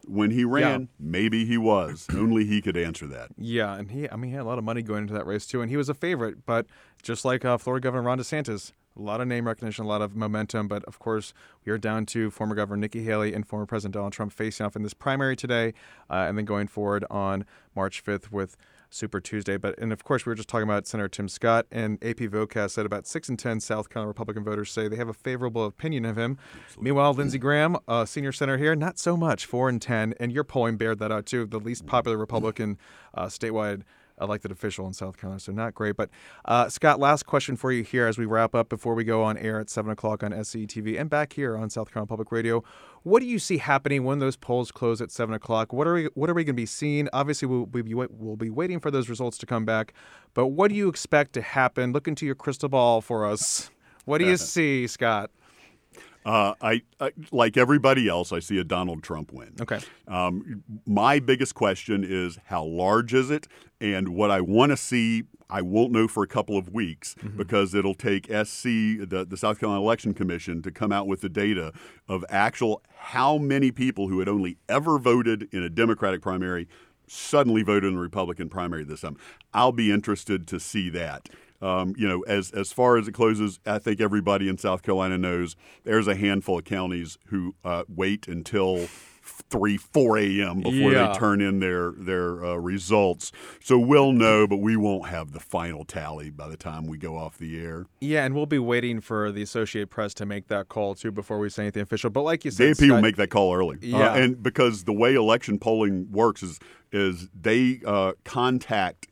[0.06, 0.82] when he ran.
[0.82, 0.86] Yeah.
[1.00, 2.06] Maybe he was.
[2.14, 3.30] Only he could answer that.
[3.38, 5.46] Yeah, and he I mean he had a lot of money going into that race
[5.46, 6.44] too, and he was a favorite.
[6.44, 6.66] But
[7.02, 10.16] just like uh, Florida Governor Ron DeSantis, a lot of name recognition, a lot of
[10.16, 11.32] momentum, but of course,
[11.64, 14.76] we are down to former Governor Nikki Haley and former President Donald Trump facing off
[14.76, 15.74] in this primary today,
[16.10, 17.44] uh, and then going forward on
[17.74, 18.56] March 5th with
[18.88, 19.56] Super Tuesday.
[19.56, 22.70] But and of course, we were just talking about Senator Tim Scott and AP VoteCast
[22.70, 26.04] said about six in ten South Carolina Republican voters say they have a favorable opinion
[26.04, 26.38] of him.
[26.64, 26.84] Absolutely.
[26.84, 30.44] Meanwhile, Lindsey Graham, uh, senior senator here, not so much, four in ten, and your
[30.44, 31.46] polling bared that out too.
[31.46, 32.78] The least popular Republican
[33.14, 33.82] uh, statewide
[34.20, 35.96] elected official in South Carolina, so not great.
[35.96, 36.10] But
[36.44, 39.36] uh, Scott, last question for you here as we wrap up before we go on
[39.38, 42.62] air at 7 o'clock on SCTV and back here on South Carolina Public Radio.
[43.02, 45.72] What do you see happening when those polls close at 7 o'clock?
[45.72, 47.08] What are we, what are we going to be seeing?
[47.12, 49.92] Obviously, we'll be, we'll be waiting for those results to come back,
[50.34, 51.92] but what do you expect to happen?
[51.92, 53.70] Look into your crystal ball for us.
[54.04, 55.30] What do you see, Scott?
[56.26, 59.54] Uh, I, I, like everybody else, I see a Donald Trump win.
[59.60, 59.78] Okay.
[60.08, 63.46] Um, my biggest question is how large is it,
[63.80, 65.22] and what I want to see.
[65.48, 67.36] I won't know for a couple of weeks mm-hmm.
[67.36, 71.28] because it'll take SC, the, the South Carolina Election Commission, to come out with the
[71.28, 71.72] data
[72.08, 76.66] of actual how many people who had only ever voted in a Democratic primary
[77.06, 79.16] suddenly voted in the Republican primary this time.
[79.54, 81.28] I'll be interested to see that.
[81.60, 85.18] Um, you know, as as far as it closes, I think everybody in South Carolina
[85.18, 88.88] knows there's a handful of counties who uh, wait until
[89.26, 90.60] three, four a.m.
[90.60, 91.08] before yeah.
[91.08, 93.32] they turn in their their uh, results.
[93.60, 97.16] So we'll know, but we won't have the final tally by the time we go
[97.16, 97.86] off the air.
[98.00, 101.38] Yeah, and we'll be waiting for the Associated Press to make that call too before
[101.38, 102.10] we say anything official.
[102.10, 103.76] But like you said, the AP Scott, will make that call early.
[103.76, 106.58] Uh, yeah, uh, and because the way election polling works is
[106.92, 109.08] is they uh, contact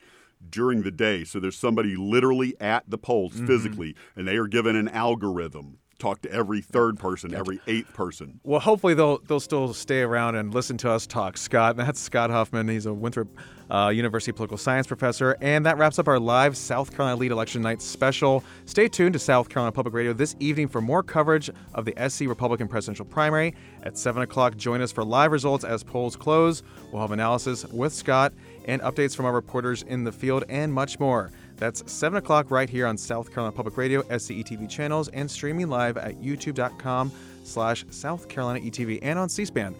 [0.54, 1.24] during the day.
[1.24, 3.46] So there's somebody literally at the polls mm-hmm.
[3.46, 7.40] physically, and they are given an algorithm talk to every third person, gotcha.
[7.40, 8.40] every eighth person.
[8.42, 11.36] Well, hopefully they'll they'll still stay around and listen to us talk.
[11.36, 12.70] Scott, that's Scott Huffmon.
[12.70, 13.28] He's a Winthrop
[13.70, 17.62] uh, University political science professor, and that wraps up our live South Carolina Lede election
[17.62, 18.44] night special.
[18.66, 22.22] Stay tuned to South Carolina Public Radio this evening for more coverage of the SC
[22.22, 24.56] Republican presidential primary at seven o'clock.
[24.56, 26.62] Join us for live results as polls close.
[26.92, 28.32] We'll have analysis with Scott
[28.66, 31.30] and updates from our reporters in the field, and much more.
[31.56, 35.96] That's 7 o'clock right here on South Carolina Public Radio, SCETV channels, and streaming live
[35.96, 37.12] at youtube.com
[37.44, 39.74] slash South Carolina ETV and on C-SPAN.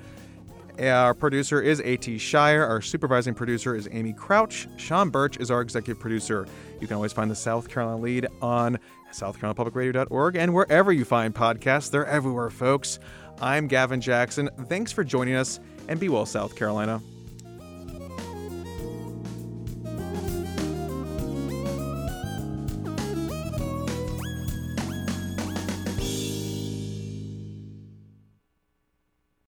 [0.81, 2.19] Our producer is A.T.
[2.19, 2.65] Shire.
[2.65, 4.67] Our supervising producer is Amy Crouch.
[4.77, 6.47] Sean Birch is our executive producer.
[6.81, 8.79] You can always find the South Carolina Lede on
[9.13, 11.91] southcarolinapublicradio.org and wherever you find podcasts.
[11.91, 12.99] They're everywhere, folks.
[13.41, 14.51] I'm Gavin Jackson.
[14.69, 17.01] Thanks for joining us, and be well, South Carolina.